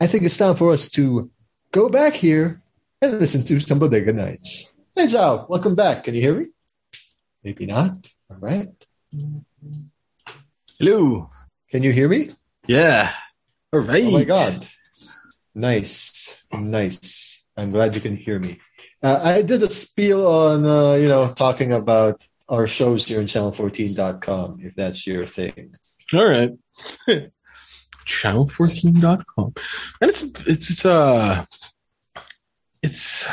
[0.00, 1.32] I think it's time for us to
[1.72, 2.59] go back here
[3.02, 4.72] and listen to some Bodega Nights.
[4.94, 6.04] Hey, Zhao, welcome back.
[6.04, 6.46] Can you hear me?
[7.42, 7.92] Maybe not.
[8.30, 8.68] All right.
[10.78, 11.30] Hello.
[11.70, 12.32] Can you hear me?
[12.66, 13.12] Yeah.
[13.72, 14.04] All right.
[14.04, 14.66] Oh my God.
[15.54, 16.42] Nice.
[16.52, 17.44] Nice.
[17.56, 18.60] I'm glad you can hear me.
[19.02, 23.26] Uh, I did a spiel on, uh, you know, talking about our shows here on
[23.26, 25.74] channel14.com, if that's your thing.
[26.12, 26.50] All right.
[28.06, 29.54] Channel14.com.
[30.00, 31.46] And it's, it's, it's, uh,
[32.82, 33.26] it's,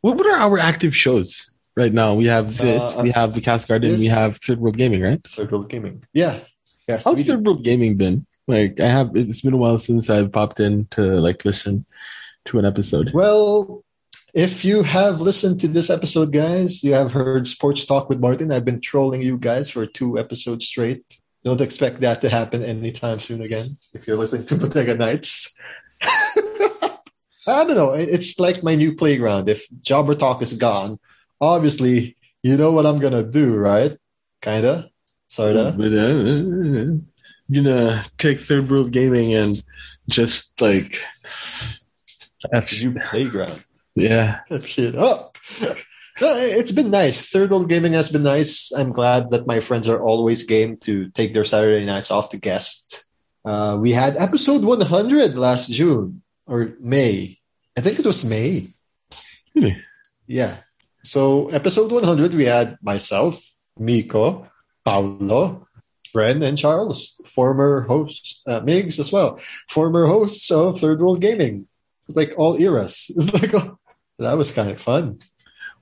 [0.00, 2.14] what, what are our active shows right now?
[2.14, 5.02] We have this, Uh, we have the Cast Garden, this- we have Third World Gaming,
[5.02, 5.22] right?
[5.26, 6.04] Third World Gaming.
[6.12, 6.40] Yeah.
[6.88, 7.04] Yes.
[7.04, 7.24] How's do.
[7.32, 8.26] Third World Gaming been?
[8.46, 11.86] Like, I have, it's been a while since I've popped in to like listen
[12.46, 13.12] to an episode.
[13.14, 13.82] Well,
[14.34, 18.52] if you have listened to this episode, guys, you have heard Sports Talk with Martin.
[18.52, 21.04] I've been trolling you guys for two episodes straight.
[21.42, 25.54] Don't expect that to happen anytime soon again if you're listening to Bodega Nights.
[27.46, 27.92] I don't know.
[27.92, 29.48] It's like my new playground.
[29.48, 30.98] If Jobber Talk is gone,
[31.40, 33.96] obviously, you know what I'm going to do, right?
[34.42, 34.88] Kinda.
[35.28, 35.74] Sorta.
[35.78, 37.00] But, uh,
[37.48, 39.62] you know, take Third World Gaming and
[40.08, 41.02] just like,
[42.52, 42.94] after you.
[43.10, 43.64] Playground.
[43.94, 44.40] Yeah.
[44.62, 45.38] shit up.
[46.16, 47.28] It's been nice.
[47.28, 48.70] Third World Gaming has been nice.
[48.72, 52.36] I'm glad that my friends are always game to take their Saturday nights off to
[52.36, 53.04] guest.
[53.44, 57.38] Uh, we had episode 100 last June or May.
[57.76, 58.74] I think it was May.
[59.54, 59.82] Really?
[60.26, 60.58] Yeah.
[61.02, 64.48] So episode 100, we had myself, Miko,
[64.84, 65.68] Paulo,
[66.14, 71.66] Ren, and Charles, former hosts, uh, Migs as well, former hosts of Third World Gaming,
[72.08, 73.10] like all eras.
[73.16, 73.78] It's like, oh,
[74.18, 75.18] that was kind of fun.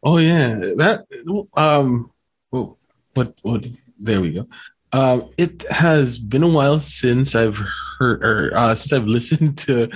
[0.02, 1.06] Oh yeah, that
[1.54, 2.10] um,
[2.52, 2.76] oh,
[3.14, 3.64] what what?
[4.00, 4.48] There we go.
[4.92, 7.60] Um, it has been a while since I've
[7.98, 9.88] heard or uh, since I've listened to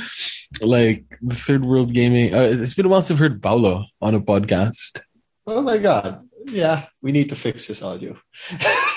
[0.60, 2.34] like the Third World Gaming.
[2.34, 5.00] Uh, it's been a while since I've heard Paulo on a podcast.
[5.46, 6.26] Oh my god.
[6.46, 8.16] Yeah, we need to fix this audio.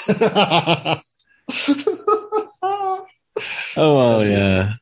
[3.78, 4.74] Oh well, yeah.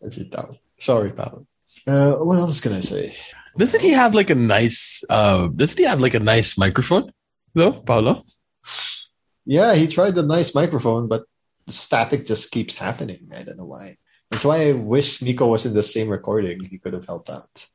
[0.00, 0.34] That's it.
[0.78, 1.46] Sorry, Pao.
[1.86, 3.16] Uh, what else can I say?
[3.58, 5.02] Doesn't he have like a nice?
[5.08, 7.12] Uh, doesn't he have like a nice microphone
[7.54, 8.24] though, Paulo?
[9.46, 11.24] Yeah, he tried the nice microphone, but
[11.66, 13.30] the static just keeps happening.
[13.34, 13.96] I don't know why.
[14.30, 16.64] That's why I wish Miko was in the same recording.
[16.64, 17.66] He could have helped out.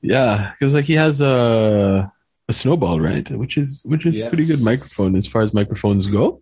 [0.00, 2.10] Yeah, because like he has a
[2.48, 3.28] a snowball, right?
[3.30, 4.28] Which is which is Yes.
[4.30, 6.40] pretty good microphone as far as microphones go.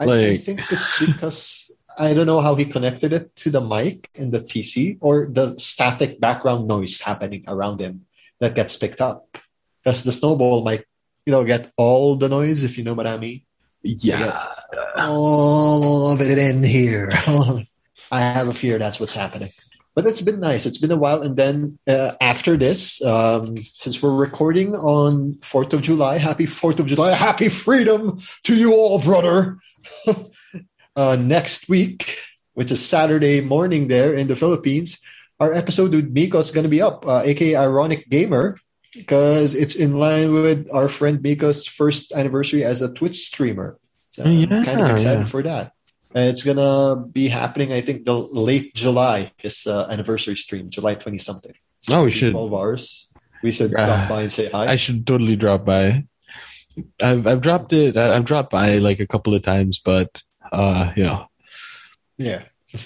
[0.00, 4.08] I, I think it's because I don't know how he connected it to the mic
[4.14, 8.06] in the PC or the static background noise happening around him
[8.40, 9.38] that gets picked up.
[9.84, 10.84] Because the snowball might,
[11.26, 13.42] you know, get all the noise if you know what I mean.
[13.82, 14.46] Yeah.
[14.96, 17.10] all of it in here.
[18.12, 19.50] I have a fear that's what's happening.
[19.94, 20.64] But it's been nice.
[20.64, 21.22] It's been a while.
[21.22, 26.78] And then uh, after this, um, since we're recording on 4th of July, happy 4th
[26.78, 29.58] of July, happy freedom to you all, brother.
[30.96, 32.18] uh, next week,
[32.54, 35.00] which is Saturday morning there in the Philippines,
[35.40, 38.56] our episode with Miko is going to be up, uh, aka Ironic Gamer,
[38.94, 43.78] because it's in line with our friend Miko's first anniversary as a Twitch streamer.
[44.12, 45.24] So I'm Yeah, kind of excited yeah.
[45.24, 45.72] for that.
[46.14, 50.94] And it's gonna be happening, I think, the late July, his uh, anniversary stream, July
[50.94, 51.54] twenty something.
[51.80, 52.32] So Oh, we should.
[52.32, 53.08] Twelve hours.
[53.42, 54.66] We should Ah, drop by and say hi.
[54.68, 56.04] I should totally drop by.
[57.00, 57.96] I've I've dropped it.
[57.96, 60.20] I've dropped by like a couple of times, but
[60.52, 61.26] uh, you know,
[62.18, 62.44] Yeah.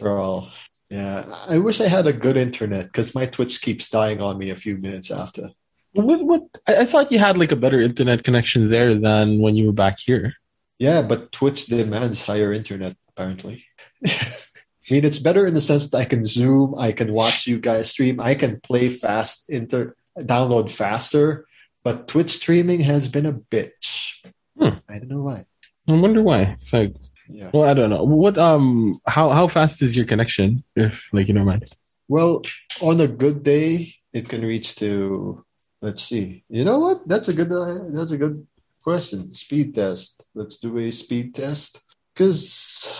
[0.00, 0.50] We're all.
[0.92, 1.24] Yeah.
[1.48, 4.56] I wish I had a good internet because my Twitch keeps dying on me a
[4.56, 5.48] few minutes after.
[5.92, 6.42] what what?
[6.66, 9.98] I, thought you had like a better internet connection there than when you were back
[9.98, 10.34] here.
[10.78, 13.64] Yeah, but Twitch demands higher internet, apparently.
[14.06, 17.58] I mean, it's better in the sense that I can zoom, I can watch you
[17.58, 21.46] guys stream, I can play fast, inter download faster.
[21.84, 24.26] But Twitch streaming has been a bitch.
[24.58, 24.78] Hmm.
[24.88, 25.46] I don't know why.
[25.88, 26.58] I wonder why.
[26.60, 26.94] It's like,
[27.28, 27.50] Yeah.
[27.52, 28.04] well, I don't know.
[28.04, 30.64] What um, how how fast is your connection?
[30.76, 31.66] If like you don't mind.
[32.08, 32.42] Well,
[32.80, 35.44] on a good day, it can reach to.
[35.80, 36.44] Let's see.
[36.48, 37.08] You know what?
[37.08, 37.50] That's a good.
[37.50, 38.46] Uh, that's a good
[38.82, 39.34] question.
[39.34, 40.24] Speed test.
[40.34, 41.82] Let's do a speed test
[42.14, 42.92] because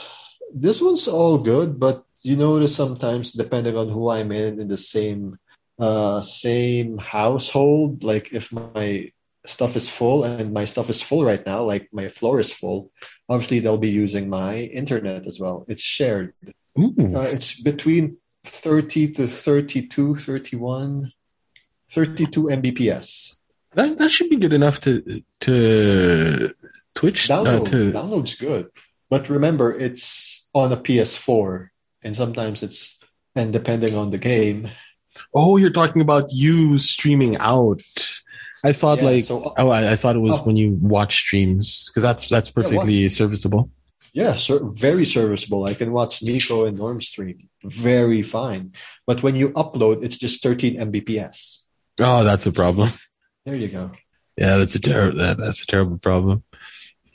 [0.55, 4.77] this one's all good, but you notice sometimes depending on who I'm in in the
[4.77, 5.39] same
[5.79, 9.11] uh same household, like if my
[9.47, 12.91] stuff is full and my stuff is full right now, like my floor is full,
[13.29, 15.65] obviously they'll be using my internet as well.
[15.69, 16.35] It's shared.
[16.79, 21.13] Uh, it's between 30 to 32, 31,
[21.91, 23.37] 32 Mbps.
[23.75, 26.55] That that should be good enough to to
[26.95, 28.69] Twitch uh, Download, to download's good.
[29.09, 31.69] But remember, it's on a PS4,
[32.03, 32.99] and sometimes it's,
[33.35, 34.71] and depending on the game.
[35.35, 37.83] Oh, you're talking about you streaming out.
[38.65, 40.43] I thought Yeah, like so- oh, I, I thought it was Oh.
[40.45, 43.71] when you watch streams because that's that's perfectly serviceable.
[44.15, 45.65] Yeah, ser- very serviceable.
[45.65, 47.39] I can watch Nico and Norm stream.
[47.65, 48.73] Very fine.
[49.07, 51.65] But when you upload, it's just 13 Mbps.
[52.01, 52.91] Oh, that's a problem.
[53.47, 53.91] There you go.
[54.37, 56.45] Yeah, that's a terrible that, that's a terrible problem.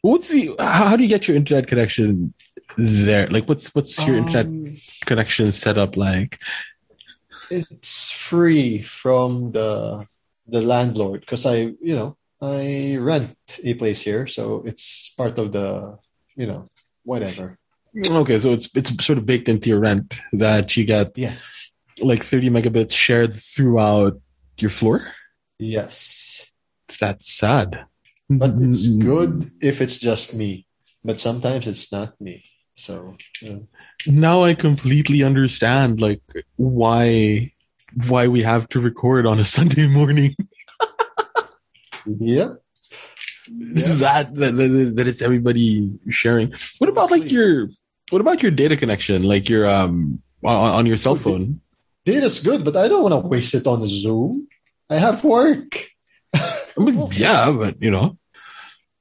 [0.02, 2.34] What's the how, do you get your internet connection
[2.78, 3.28] there?
[3.30, 6.40] Like what's what's your internet Um, connection set up like?
[7.50, 10.06] it's free from the
[10.48, 15.52] the landlord because I, you know, I rent a place here, so it's part of
[15.52, 15.98] the,
[16.36, 16.68] you know,
[17.04, 17.58] whatever.
[18.10, 21.34] Okay, so it's it's sort of baked into your rent that you get Yeah.
[22.00, 24.22] like 30 megabits shared throughout
[24.60, 25.14] your floor.
[25.58, 26.52] Yes.
[27.00, 27.86] That's sad.
[28.30, 30.68] But it's good if it's just me.
[31.04, 32.44] But sometimes it's not me.
[32.76, 33.60] So yeah.
[34.06, 36.22] Now I completely understand like
[36.58, 37.52] why
[38.08, 40.36] why we have to record on a Sunday morning.
[42.06, 42.54] yeah.
[43.50, 46.54] That, that that that it's everybody sharing.
[46.80, 47.70] What about like your
[48.10, 49.24] what about your data connection?
[49.24, 51.62] Like your um on, on your cell phone?
[52.04, 54.48] Data's good, but I don't want to waste it on Zoom.
[54.90, 55.88] I have work.
[56.34, 58.18] I mean, yeah, but you know,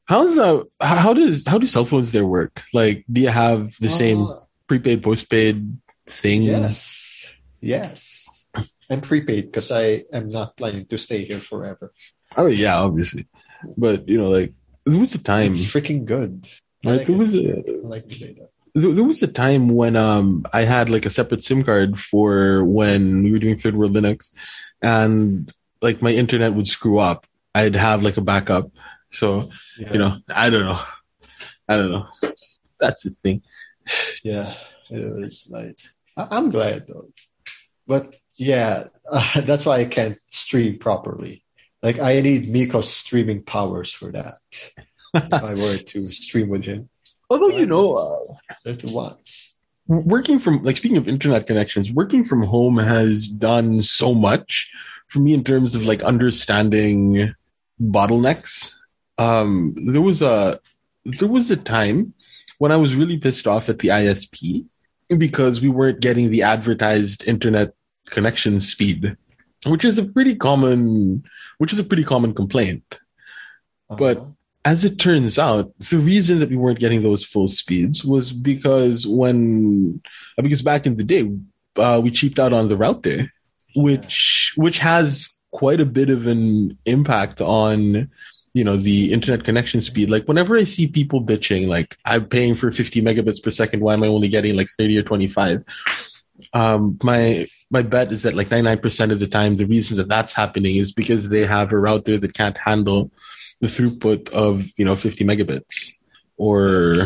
[0.05, 2.63] how's uh how does how do cell phones there work?
[2.73, 5.77] Like, do you have the same Uh, prepaid postpaid
[6.09, 6.43] thing?
[6.43, 7.27] yes.
[7.61, 8.26] Yes.
[8.91, 11.93] I'm prepaid because I am not planning to stay here forever.
[12.37, 13.27] Oh yeah, obviously.
[13.77, 14.53] But you know, like
[14.85, 16.47] there was a time, It's freaking good.
[16.85, 17.19] Like, There it.
[17.19, 18.49] was a like the data.
[18.75, 22.63] there there was a time when um I had like a separate SIM card for
[22.65, 24.33] when we were doing Third World Linux,
[24.83, 25.51] and
[25.83, 27.27] like my internet would screw up.
[27.55, 28.71] I'd have like a backup.
[29.11, 29.93] So Yeah.
[29.93, 30.81] you know, I don't know,
[31.69, 32.07] I don't know.
[32.79, 33.43] That's the thing.
[34.23, 34.53] Yeah,
[34.91, 35.79] it is like
[36.17, 37.09] I- I'm glad though,
[37.87, 41.43] but yeah, uh, that's why I can't stream properly.
[41.83, 44.39] Like I need Miko's streaming powers for that.
[45.15, 46.89] if I were to stream with him,
[47.29, 48.35] Although you know, uh,
[49.89, 54.71] working from like speaking of internet connections, working from home has done so much
[55.09, 57.35] for me in terms of like understanding
[57.81, 58.75] bottlenecks.
[59.19, 60.61] Um, there was a
[61.05, 62.15] there was a time
[62.59, 64.65] when I was really pissed off at the ISP
[65.09, 67.75] because we weren't getting the advertised internet
[68.11, 69.17] connection speed,
[69.67, 71.25] which is a pretty common
[71.59, 73.01] which is a pretty common complaint.
[73.89, 74.31] But- Uh-huh.
[74.65, 79.07] as it turns out, the reason that we weren't getting those full speeds was because
[79.07, 80.03] when
[80.37, 81.23] uh, because back in the day,
[81.77, 83.31] uh, we cheaped out on the router,
[83.77, 88.11] which which has quite a bit of an impact on
[88.55, 90.11] you know the internet connection speed.
[90.11, 93.95] Like whenever I see people bitching, like I'm paying for 50 megabits per second, why
[93.95, 95.63] am I only getting like 30 or 25?
[96.53, 100.33] Um, my my bet is that like 99% of the time, the reason that that's
[100.33, 103.11] happening is because they have a router that can't handle
[103.61, 105.93] the throughput of you know 50 megabits
[106.37, 106.97] or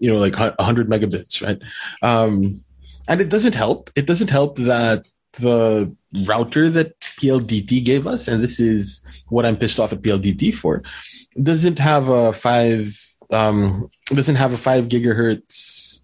[0.00, 1.60] you know like 100 megabits right?
[2.02, 2.64] Um
[3.08, 3.90] and it doesn't help.
[3.96, 5.06] It doesn't help that
[5.38, 5.94] the
[6.26, 10.82] router that pldt gave us and this is what i'm pissed off at pldt for
[11.40, 12.98] doesn't have a five
[13.30, 16.00] um doesn't have a five gigahertz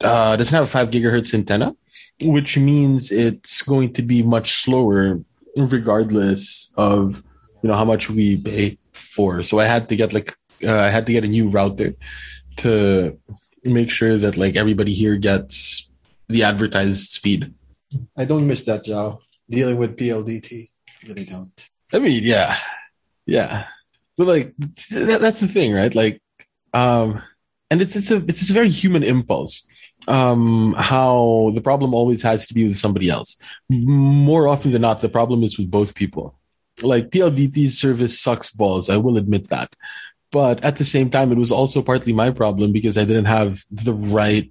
[0.00, 1.76] uh doesn't have a five gigahertz antenna
[2.24, 5.20] which means it's going to be much slower
[5.56, 7.22] regardless of
[7.62, 9.42] you know how much we pay for.
[9.42, 11.94] So I had to get like uh, I had to get a new router
[12.58, 13.18] to
[13.64, 15.90] make sure that like everybody here gets
[16.28, 17.54] the advertised speed.
[18.16, 20.70] I don't miss that, job Dealing with PLDT,
[21.06, 21.68] really don't.
[21.92, 22.56] I mean, yeah,
[23.26, 23.66] yeah,
[24.16, 25.94] but like that, that's the thing, right?
[25.94, 26.22] Like,
[26.72, 27.22] um,
[27.70, 29.66] and it's it's a it's a very human impulse.
[30.08, 33.36] Um, how the problem always has to be with somebody else.
[33.70, 36.34] More often than not, the problem is with both people.
[36.82, 38.90] Like PLDT's service sucks balls.
[38.90, 39.76] I will admit that.
[40.32, 43.62] But at the same time, it was also partly my problem because I didn't have
[43.70, 44.50] the right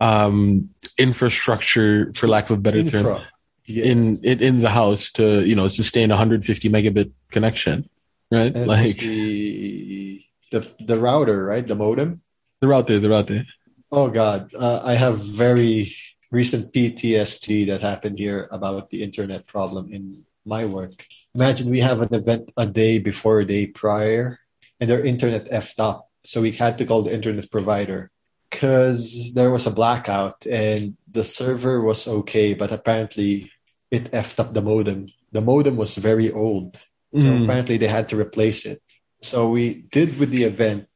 [0.00, 3.22] um, infrastructure, for lack of a better term,
[3.66, 3.84] Yeah.
[3.84, 7.88] in, in in the house to you know sustain a 150 megabit connection,
[8.32, 8.54] right?
[8.54, 11.66] and like the, the the router, right?
[11.66, 12.22] The modem.
[12.60, 13.44] the router, the router.
[13.92, 15.94] Oh God, uh, I have very
[16.30, 21.06] recent PTSD that happened here about the internet problem in my work.
[21.34, 24.38] imagine we have an event a day before a day prior
[24.80, 26.08] and their internet effed up.
[26.24, 28.10] So we had to call the internet provider
[28.50, 33.52] because there was a blackout and the server was okay, but apparently
[33.90, 35.06] it effed up the modem.
[35.32, 36.78] The modem was very old.
[37.18, 37.44] So Mm.
[37.44, 38.80] apparently they had to replace it.
[39.22, 40.86] So we did with the event.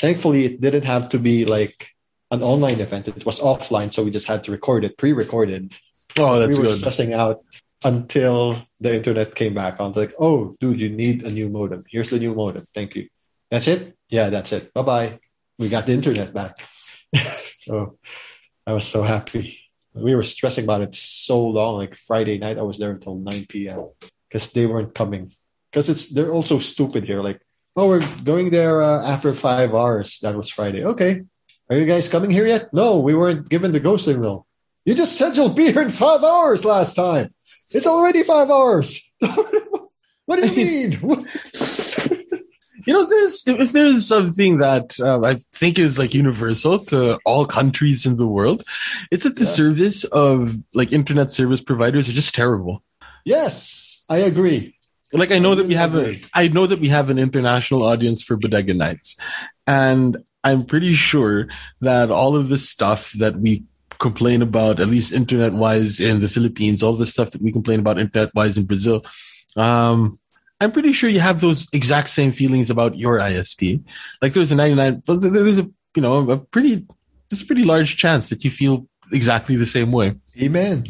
[0.00, 1.93] Thankfully, it didn't have to be like
[2.34, 3.08] an online event.
[3.08, 5.74] It was offline, so we just had to record it, pre-recorded.
[6.18, 6.78] Oh, that's we were good.
[6.78, 7.42] stressing out
[7.84, 9.92] until the internet came back on.
[9.92, 11.84] Like, oh, dude, you need a new modem.
[11.88, 12.66] Here's the new modem.
[12.74, 13.08] Thank you.
[13.50, 13.96] That's it.
[14.08, 14.72] Yeah, that's it.
[14.74, 15.18] Bye bye.
[15.58, 16.66] We got the internet back.
[17.14, 17.98] so
[18.66, 19.58] I was so happy.
[19.94, 21.76] We were stressing about it so long.
[21.78, 23.90] Like Friday night, I was there until 9 p.m.
[24.28, 25.30] because they weren't coming.
[25.70, 27.22] Because it's they're also stupid here.
[27.22, 27.40] Like,
[27.76, 30.18] oh, we're going there uh, after five hours.
[30.20, 30.84] That was Friday.
[30.84, 31.22] Okay.
[31.70, 32.72] Are you guys coming here yet?
[32.72, 34.46] No, we weren't given the go signal.
[34.84, 37.32] You just said you'll be here in five hours last time.
[37.70, 39.12] It's already five hours.
[40.26, 40.54] what do you
[41.00, 41.28] mean?
[42.86, 47.46] You know, there's if there's something that uh, I think is like universal to all
[47.46, 48.62] countries in the world,
[49.10, 49.56] it's that the Yeah.
[49.62, 52.82] service of like internet service providers are just terrible.
[53.24, 54.76] yes, I agree.
[55.14, 56.26] Like I know I that we have a, agree.
[56.34, 59.16] I know that we have an international audience for Bodega Nights,
[59.66, 61.48] and I'm pretty sure
[61.80, 63.64] that all of the stuff that we
[63.98, 67.80] complain about, at least internet wise in the Philippines, all the stuff that we complain
[67.80, 69.04] about internet wise in Brazil,
[69.56, 70.18] um,
[70.60, 73.82] I'm pretty sure you have those exact same feelings about your ISP.
[74.22, 76.86] Like there's a 99, but there's a you know a pretty
[77.28, 80.14] there's a pretty large chance that you feel exactly the same way.
[80.40, 80.86] Amen.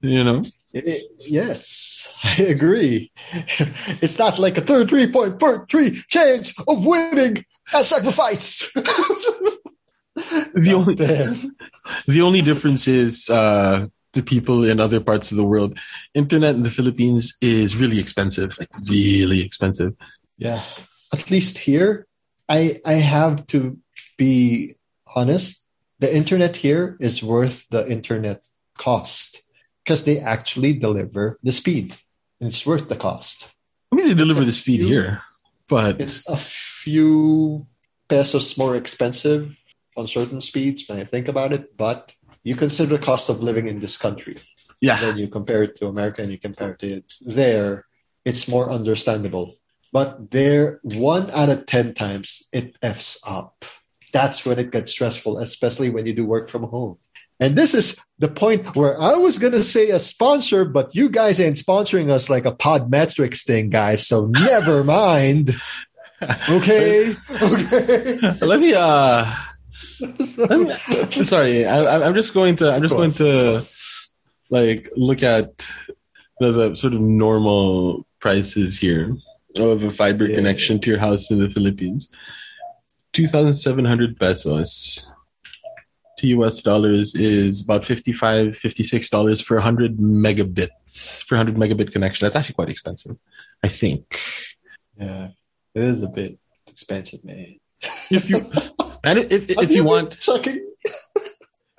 [0.00, 0.42] You know.
[0.74, 3.12] I- I- yes, I agree.
[4.02, 7.44] It's not like a 33 point three chance of winning
[7.74, 8.70] a sacrifice.
[10.54, 10.94] The only
[12.06, 15.78] The only difference is uh, the people in other parts of the world.
[16.14, 19.94] Internet in the Philippines is really expensive, like really expensive.
[20.36, 20.62] Yeah.
[21.12, 22.06] At least here,
[22.48, 23.78] I I have to
[24.18, 24.76] be
[25.16, 25.66] honest.
[25.98, 28.42] The internet here is worth the internet
[28.76, 29.41] cost
[29.84, 31.96] because they actually deliver the speed.
[32.40, 33.48] And it's worth the cost.
[33.92, 35.22] I mean, they deliver the speed few- here,
[35.68, 37.66] but It's a few
[38.08, 39.58] pesos more expensive
[39.96, 43.68] on certain speeds when I think about it, but you consider the cost of living
[43.68, 44.36] in this country.
[44.80, 47.84] yeah, then you compare it to America and you compare it to it there,
[48.24, 49.54] it's more understandable.
[49.92, 53.64] But there, one out of 10 times, it F's up.
[54.12, 56.96] That's when it gets stressful, especially when you do work from home.
[57.40, 61.08] And this is the point where I was going to say a sponsor, but you
[61.08, 64.06] guys ain't sponsoring us like a Podmetrics thing, guys.
[64.06, 65.54] So never mind.
[66.48, 67.16] Okay.
[67.42, 68.18] Okay.
[68.42, 68.74] let me.
[68.74, 69.34] uh
[70.38, 70.70] let me,
[71.10, 72.72] Sorry, I, I'm just going to.
[72.72, 73.64] I'm just going to
[74.50, 75.64] like look at
[76.40, 79.16] the, sort of normal prices here
[79.56, 80.36] of a fiber Yeah.
[80.36, 82.08] connection to your house in the Philippines.
[83.12, 85.12] Two thousand seven hundred pesos
[86.22, 92.24] to US dollars is about 55 56 dollars for 100 megabits for 100 megabit connection.
[92.24, 93.16] That's actually quite expensive,
[93.62, 94.18] I think.
[94.98, 95.28] Yeah.
[95.74, 97.56] It is a bit expensive, man.
[98.10, 98.38] If you
[99.04, 100.66] and if if, if you want checking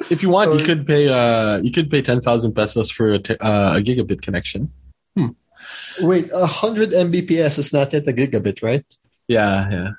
[0.09, 3.37] if you want you could pay uh you could pay 10,000 pesos for a, t-
[3.39, 4.71] uh, a gigabit connection.
[6.01, 8.85] Wait, 100 Mbps is not yet a gigabit, right?
[9.27, 9.89] Yeah, yeah.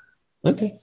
[0.45, 0.75] Okay.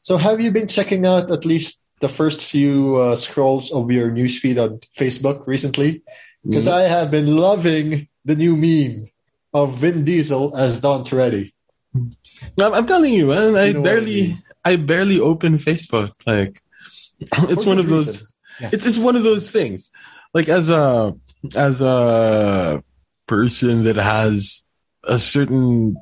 [0.00, 4.10] So have you been checking out at least the first few uh, scrolls of your
[4.10, 6.02] newsfeed on Facebook recently?
[6.46, 6.72] Because Mm.
[6.72, 9.08] I have been loving the new meme
[9.52, 11.50] of Vin Diesel as Dom Toretto.
[11.94, 13.56] I'm, I'm telling you, man.
[13.56, 14.42] I You know what I barely, mean.
[14.64, 16.12] I, barely open Facebook.
[16.26, 16.60] Like,
[17.20, 18.24] it's For one of those.
[18.60, 18.70] Yeah.
[18.72, 19.90] It's it's one of those things.
[20.34, 21.14] Like as a
[21.56, 22.82] as a
[23.26, 24.62] person that has
[25.04, 25.96] a certain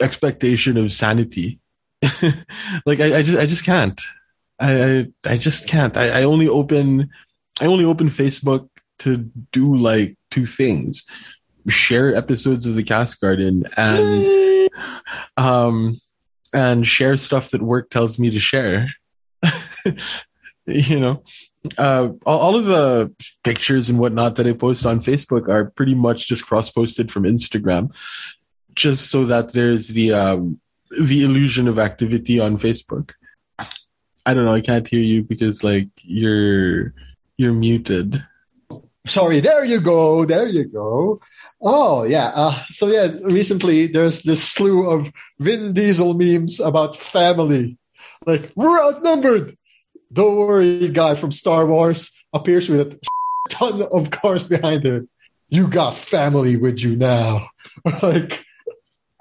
[0.00, 1.60] expectation of sanity,
[2.86, 4.00] like I, I just I just can't.
[4.58, 5.96] I I, I just can't.
[5.96, 7.10] I, I only open
[7.60, 8.68] I only open Facebook
[9.00, 9.16] to
[9.52, 11.04] do like two things:
[11.68, 14.70] share episodes of the Cast Garden and
[15.36, 16.00] um
[16.52, 18.88] and share stuff that work tells me to share.
[20.68, 21.22] You know?
[21.78, 25.94] Uh all, all of the pictures and whatnot that i post on facebook are pretty
[25.94, 27.90] much just cross posted from instagram
[28.74, 30.60] just so that there's the um
[31.02, 33.10] the illusion of activity on facebook
[34.28, 36.92] i don't know i can't hear you because like you're
[37.36, 38.22] you're muted
[39.08, 40.24] Sorry, there you go.
[40.24, 41.20] There you go.
[41.62, 42.30] Oh, yeah.
[42.34, 47.78] Uh, so, yeah, recently there's this slew of Vin Diesel memes about family.
[48.26, 49.56] Like, we're outnumbered.
[50.12, 53.00] Don't worry, guy from Star Wars appears with a
[53.48, 55.08] ton of cars behind him.
[55.48, 57.48] you got family with you now.
[58.02, 58.44] like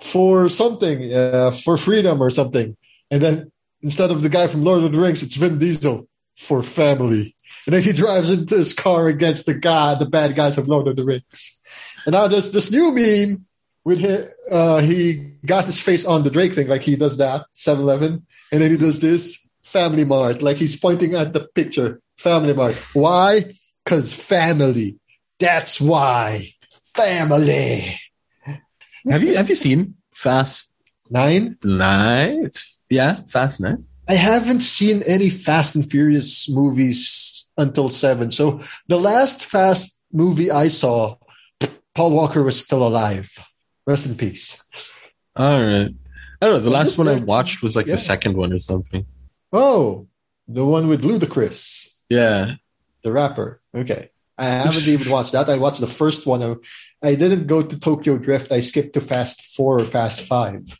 [0.04, 2.76] for something, uh, for freedom or something.
[3.10, 3.52] And then
[3.88, 7.34] instead of the guy from Lord of the Rings, it's Vin Diesel for family.
[7.66, 10.90] And then he drives into his car against the guy, the bad guys of Lord
[10.90, 11.62] of the Rings.
[12.06, 13.46] And now there's this new meme
[13.86, 17.46] with him, uh, he got his face on the Drake thing, like he does that,
[17.54, 18.26] 7 Eleven.
[18.52, 22.76] And then he does this, Family Mart, like he's pointing at the picture, Family Mart.
[22.92, 23.56] Why?
[23.86, 25.00] Because family.
[25.40, 26.56] That's why.
[26.94, 27.96] Family.
[29.10, 30.74] Have you have you seen Fast
[31.10, 31.58] Nine?
[31.64, 32.44] Nine?
[32.44, 33.86] It's yeah, Fast Nine.
[34.08, 38.32] I haven't seen any Fast and Furious movies until seven.
[38.32, 41.18] So the last Fast movie I saw,
[41.94, 43.28] Paul Walker was still alive.
[43.86, 44.64] Rest in peace.
[45.36, 45.90] All right.
[46.42, 46.60] I don't know.
[46.60, 47.94] The last one I watched was like yeah.
[47.94, 49.06] the second one or something.
[49.52, 50.08] Oh,
[50.48, 52.56] the one with Ludacris, Yeah.
[53.02, 53.62] the rapper.
[53.76, 54.10] Okay.
[54.38, 55.50] I haven't even watched that.
[55.50, 56.60] I watched the first one.
[57.04, 58.52] I didn't go to Tokyo Drift.
[58.52, 60.80] I skipped to Fast Four or Fast Five.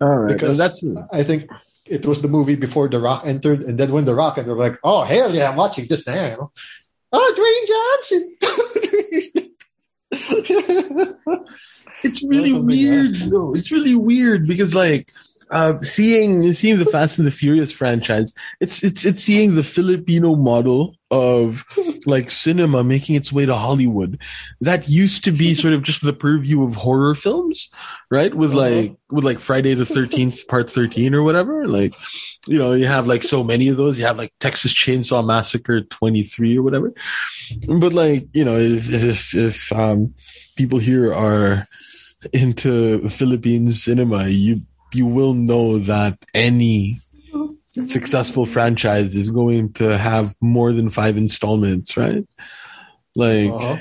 [0.00, 0.32] All right.
[0.32, 1.48] Because that's I think
[1.86, 4.70] it was the movie before The Rock entered, and then when The Rock entered, we're
[4.70, 6.52] like, oh hell yeah, I'm watching this now.
[7.12, 8.36] Oh, Dwayne Johnson.
[12.02, 13.54] it's really weird though.
[13.54, 15.12] It's really weird because like
[15.52, 20.34] uh, seeing seeing the Fast and the Furious franchise, it's it's it's seeing the Filipino
[20.34, 21.64] model of
[22.06, 24.18] like cinema making its way to Hollywood.
[24.62, 27.68] That used to be sort of just the purview of horror films,
[28.10, 28.34] right?
[28.34, 28.60] With Uh-huh.
[28.60, 31.68] like with like Friday the Thirteenth Part Thirteen or whatever.
[31.68, 31.94] Like,
[32.48, 33.98] you know, you have like so many of those.
[33.98, 36.94] You have like Texas Chainsaw Massacre twenty three or whatever.
[37.68, 40.14] But like, you know, if if if um,
[40.56, 41.68] people here are
[42.32, 44.62] into Philippine cinema, you
[44.94, 47.00] you will know that any
[47.84, 52.26] successful franchise is going to have more than five installments, right?
[53.16, 53.76] Like, Uh-huh.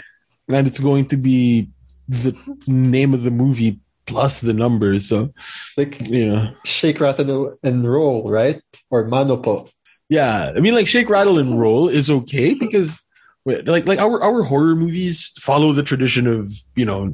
[0.49, 1.69] and it's going to be
[2.07, 2.35] the
[2.67, 4.99] name of the movie plus the number.
[4.99, 5.33] So,
[5.77, 8.61] Like you know, shake, rattle, and roll, right?
[8.89, 9.69] Or mano po.
[10.09, 10.51] yeah.
[10.55, 12.99] I mean, like Shake, Rattle, and Roll is okay because.
[13.43, 17.11] Like like our our horror movies follow the tradition of you know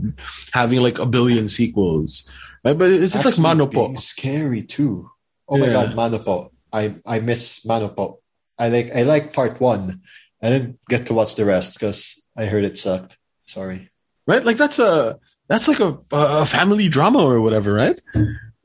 [0.52, 2.28] having like a billion sequels,
[2.68, 2.78] right?
[2.78, 5.10] But it's just like Actually being scary too.
[5.48, 5.74] Oh my Yeah.
[5.74, 6.52] god, Mano Po.
[6.74, 8.20] I I miss Mano Po.
[8.60, 10.02] I like I like part one.
[10.44, 13.18] I didn't get to watch the rest because I heard it sucked.
[13.46, 13.90] Sorry.
[14.28, 14.44] right?
[14.44, 17.96] Like that's a that's like a a family drama or whatever, right?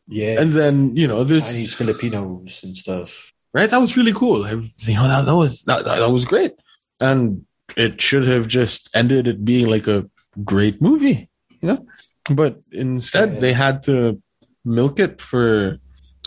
[0.09, 0.41] Yeah.
[0.43, 3.33] And then you know this Chinese Filipinos and stuff.
[3.55, 3.71] right.
[3.71, 4.45] That was really cool.
[4.45, 4.51] I,
[4.91, 6.53] you know that, that was that, that was great,
[7.01, 7.47] and
[7.77, 10.11] it should have just ended it being like a
[10.45, 11.31] great movie,
[11.61, 11.87] you know.
[12.31, 13.41] But instead, Yeah.
[13.41, 14.21] they had to
[14.65, 15.79] milk it for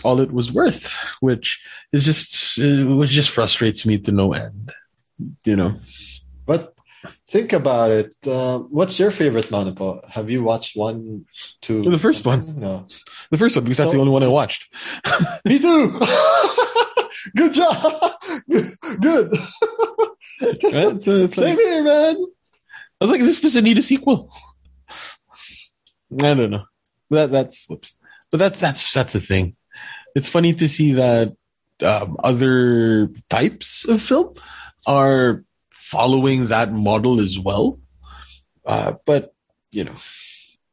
[0.04, 1.60] all it was worth, which
[1.92, 4.72] is just which just frustrates me to no end.
[5.44, 5.80] You know,
[6.44, 6.74] But
[7.28, 8.14] think about it.
[8.26, 10.02] Uh, what's your favorite Mano Po?
[10.10, 11.24] Have you watched one,
[11.62, 11.80] two?
[11.82, 12.44] The first one.
[12.60, 12.86] No.
[13.30, 14.68] the first one because that's the only one I watched.
[15.44, 15.98] Me too.
[17.36, 18.12] Good job.
[19.00, 19.30] Good.
[20.40, 21.02] Right?
[21.02, 22.16] So it's like- Same here, man.
[23.00, 24.30] I was like, this doesn't need a sequel.
[26.22, 26.64] I don't know.
[27.10, 27.94] That that's whoops.
[28.30, 29.56] But that's that's that's the thing.
[30.14, 31.36] It's funny to see that
[31.82, 34.34] um, other types of film
[34.86, 37.78] are following that model as well.
[38.64, 39.34] Uh, but
[39.70, 39.96] you know,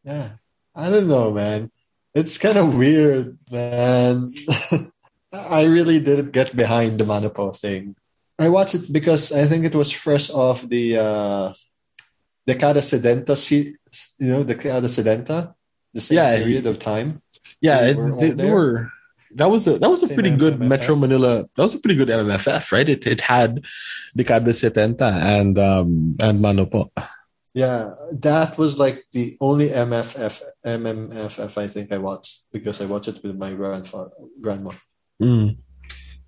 [0.04, 0.40] Yeah.
[0.76, 1.70] I don't know, man.
[2.16, 4.34] It's kind of weird, man.
[5.32, 7.96] I really didn't get behind the Mano Po thing.
[8.40, 11.54] I watched it because I think it was fresh off the uh,
[12.48, 13.76] Decada Setenta, se-
[14.20, 15.54] you know, Decada Setenta,
[15.94, 17.22] the same Yeah, period of time.
[17.62, 18.92] yeah, They were they, they were.
[19.36, 21.50] That was a that was a Same pretty good Metro Manila.
[21.56, 22.88] That was a pretty good MMFF, right?
[22.88, 23.66] It it had
[24.18, 26.92] Decada Setenta and um and Mano Po.
[27.54, 33.10] Yeah, that was like the only MFF, MMFF I think I watched because I watched
[33.10, 34.10] it with my grandfather,
[34.42, 34.72] grandma.
[35.22, 35.58] Mm.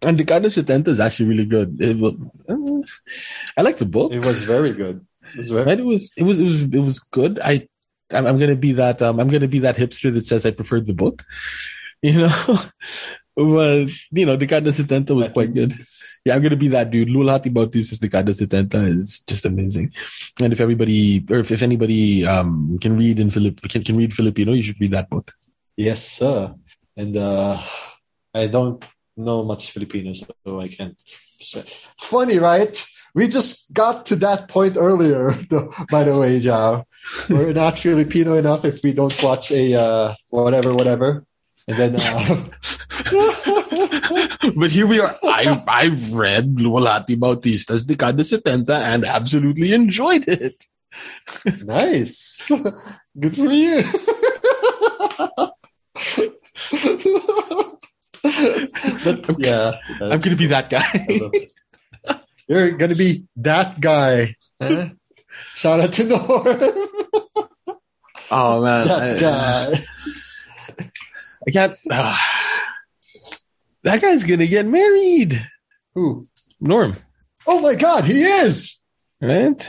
[0.06, 1.82] And Decada Setenta is actually really good.
[1.82, 2.14] It was,
[2.50, 2.82] uh,
[3.58, 4.14] I like the book.
[4.14, 5.06] It was very good.
[5.34, 5.80] It was Right?
[5.80, 7.40] It was it was it was it was good.
[7.44, 7.68] I
[8.12, 10.86] I'm, I'm gonna be that um I'm gonna be that hipster that says I preferred
[10.88, 11.24] the book.
[12.02, 12.60] You know,
[13.36, 15.74] but you know, Decada Setenta was quite good.
[16.24, 17.08] Yeah, I'm gonna be that dude.
[17.08, 19.92] Lualhati Bautista's Decada Setenta is just amazing.
[20.40, 24.14] And if everybody or if, if anybody um can read in Philip can, can read
[24.14, 25.34] Filipino, you should read that book.
[25.76, 26.54] Yes, sir.
[26.96, 27.60] And uh,
[28.34, 28.84] I don't
[29.18, 31.00] know much Filipino, so I can't.
[31.40, 31.66] Say.
[32.00, 32.86] Funny, right?
[33.16, 35.32] We just got to that point earlier.
[35.50, 36.86] though, By the way, Jao,
[37.30, 41.26] we're not Filipino enough if we don't watch a uh, whatever, whatever,
[41.66, 41.96] and then.
[41.96, 42.44] Uh,
[44.56, 45.16] but here we are.
[45.24, 50.68] I I've read Lualhati Bautista's Decada Setenta and absolutely enjoyed it.
[51.64, 52.52] nice.
[53.20, 53.84] Good for you.
[59.06, 61.08] But, yeah, I'm gonna be that guy.
[62.48, 64.36] You're gonna be that guy.
[64.62, 64.90] Huh?
[65.56, 66.20] Shout out to Norm.
[68.32, 69.86] oh man, that I, guy.
[71.48, 71.76] I can't.
[71.92, 72.64] ah.
[73.84, 75.46] that guy's gonna get married.
[75.94, 76.28] Who?
[76.62, 76.96] Norm,
[77.48, 78.82] Oh my God, he is.
[79.22, 79.68] right?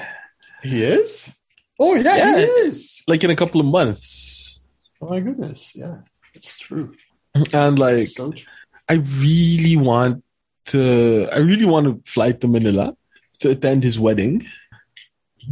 [0.62, 1.30] He is.
[1.78, 2.36] Oh yeah, Yeah.
[2.38, 3.02] he is.
[3.08, 4.60] Like in a couple of months,
[5.00, 5.98] Oh my goodness, yeah,
[6.34, 6.94] it's true.
[7.34, 8.52] and like so true.
[8.88, 10.22] I really want
[10.66, 11.28] to.
[11.32, 12.96] I really want to fly to Manila
[13.40, 14.46] to attend his wedding,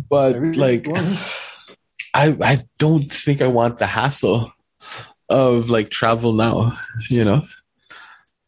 [0.09, 1.19] but really like want-
[2.15, 4.53] I I don't think I want the hassle
[5.29, 6.77] of like travel now.
[7.11, 7.43] You know,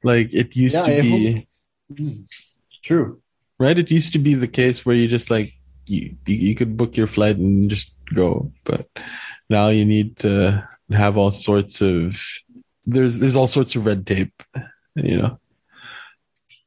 [0.03, 1.49] like it used Yeah, to I be.
[1.93, 2.25] Mm,
[2.83, 3.21] true.
[3.59, 3.79] right?
[3.79, 5.55] It used to be the case where you just like
[5.87, 8.89] you you could book your flight and just go, but
[9.51, 12.21] now you need to have all sorts of
[12.87, 14.43] there's there's all sorts of red tape,
[14.95, 15.39] you know,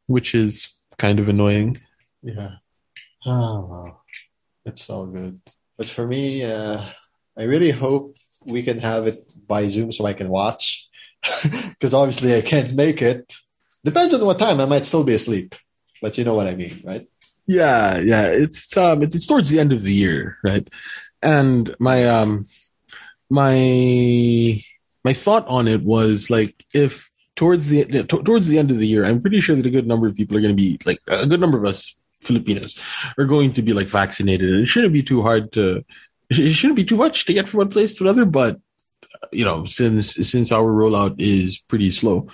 [0.09, 1.77] which is kind of annoying.
[2.23, 2.55] Yeah.
[3.25, 4.01] Oh wow,
[4.65, 5.39] it's all good.
[5.77, 6.83] But for me, uh,
[7.37, 10.89] I really hope we can have it by Zoom so I can watch.
[11.69, 13.33] Because obviously I can't make it.
[13.85, 14.59] Depends on what time.
[14.59, 15.55] I might still be asleep,
[16.01, 17.07] but you know what I mean, right?
[17.47, 20.67] Yeah, yeah, it's um it's, it's towards the end of the year, right?
[21.21, 22.47] And my um
[23.29, 24.63] my
[25.03, 27.08] my thought on it was like if
[27.39, 29.87] towards the t- towards the end of the year, I'm pretty sure that a good
[29.87, 32.77] number of people are going to be like a good number of us Filipinos
[33.17, 35.85] are going to be like vaccinated, and it shouldn't be too hard to
[36.29, 38.59] it shouldn't be too much to get from one place to another, but
[39.31, 42.27] you know since since our rollout is pretty slow,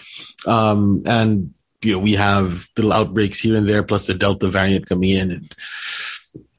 [0.48, 1.54] um, and
[1.84, 5.30] you know we have little outbreaks here and there, plus the Delta variant coming in,
[5.30, 5.56] and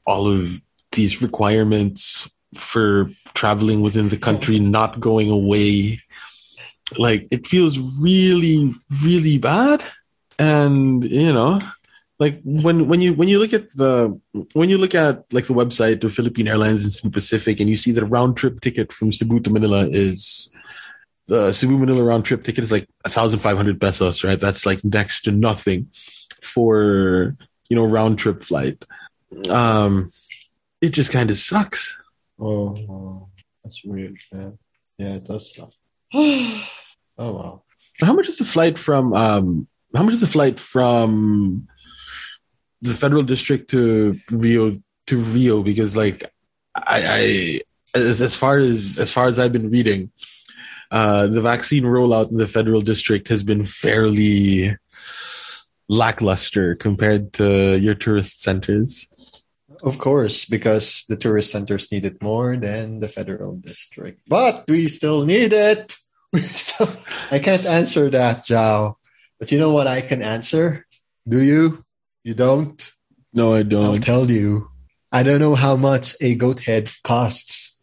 [0.05, 0.61] all of
[0.93, 5.99] these requirements for traveling within the country not going away
[6.97, 8.73] like it feels really
[9.03, 9.83] really bad
[10.39, 11.59] and you know
[12.19, 14.17] like when when you when you look at the
[14.53, 17.75] when you look at like the website of Philippine Airlines in Cebu Pacific and you
[17.77, 20.49] see that a round trip ticket from Cebu to Manila is
[21.27, 25.31] the Cebu Manila round trip ticket is like 1500 pesos right that's like next to
[25.31, 25.89] nothing
[26.41, 27.35] for
[27.69, 28.85] you know round trip flight
[29.49, 30.09] um
[30.81, 31.95] it just kind of sucks
[32.39, 33.29] Oh, wow.
[33.63, 34.59] that's weird, man.
[34.99, 35.71] Yeah, it does suck.
[36.13, 36.61] oh
[37.17, 37.63] wow.
[37.99, 41.67] How much is the flight from um how much is the flight from
[42.81, 44.77] the federal district to Rio
[45.07, 45.63] to Rio?
[45.63, 46.23] Because like
[46.75, 47.61] I,
[47.95, 50.11] I as, as far as as far as I've been reading,
[50.91, 54.77] uh the vaccine rollout in the federal district has been fairly
[55.89, 59.09] lackluster compared to your tourist centers.
[59.83, 64.21] Of course, because the tourist centers need it more than the federal district.
[64.27, 65.95] But we still need it.
[66.33, 66.91] We still,
[67.31, 68.95] I can't answer that, Zhao.
[69.39, 70.85] But you know what I can answer?
[71.25, 71.85] Do you?
[72.25, 72.75] You don't?
[73.31, 73.85] No, I don't.
[73.85, 74.67] I'll tell you.
[75.09, 77.76] I don't know how much a goat head costs.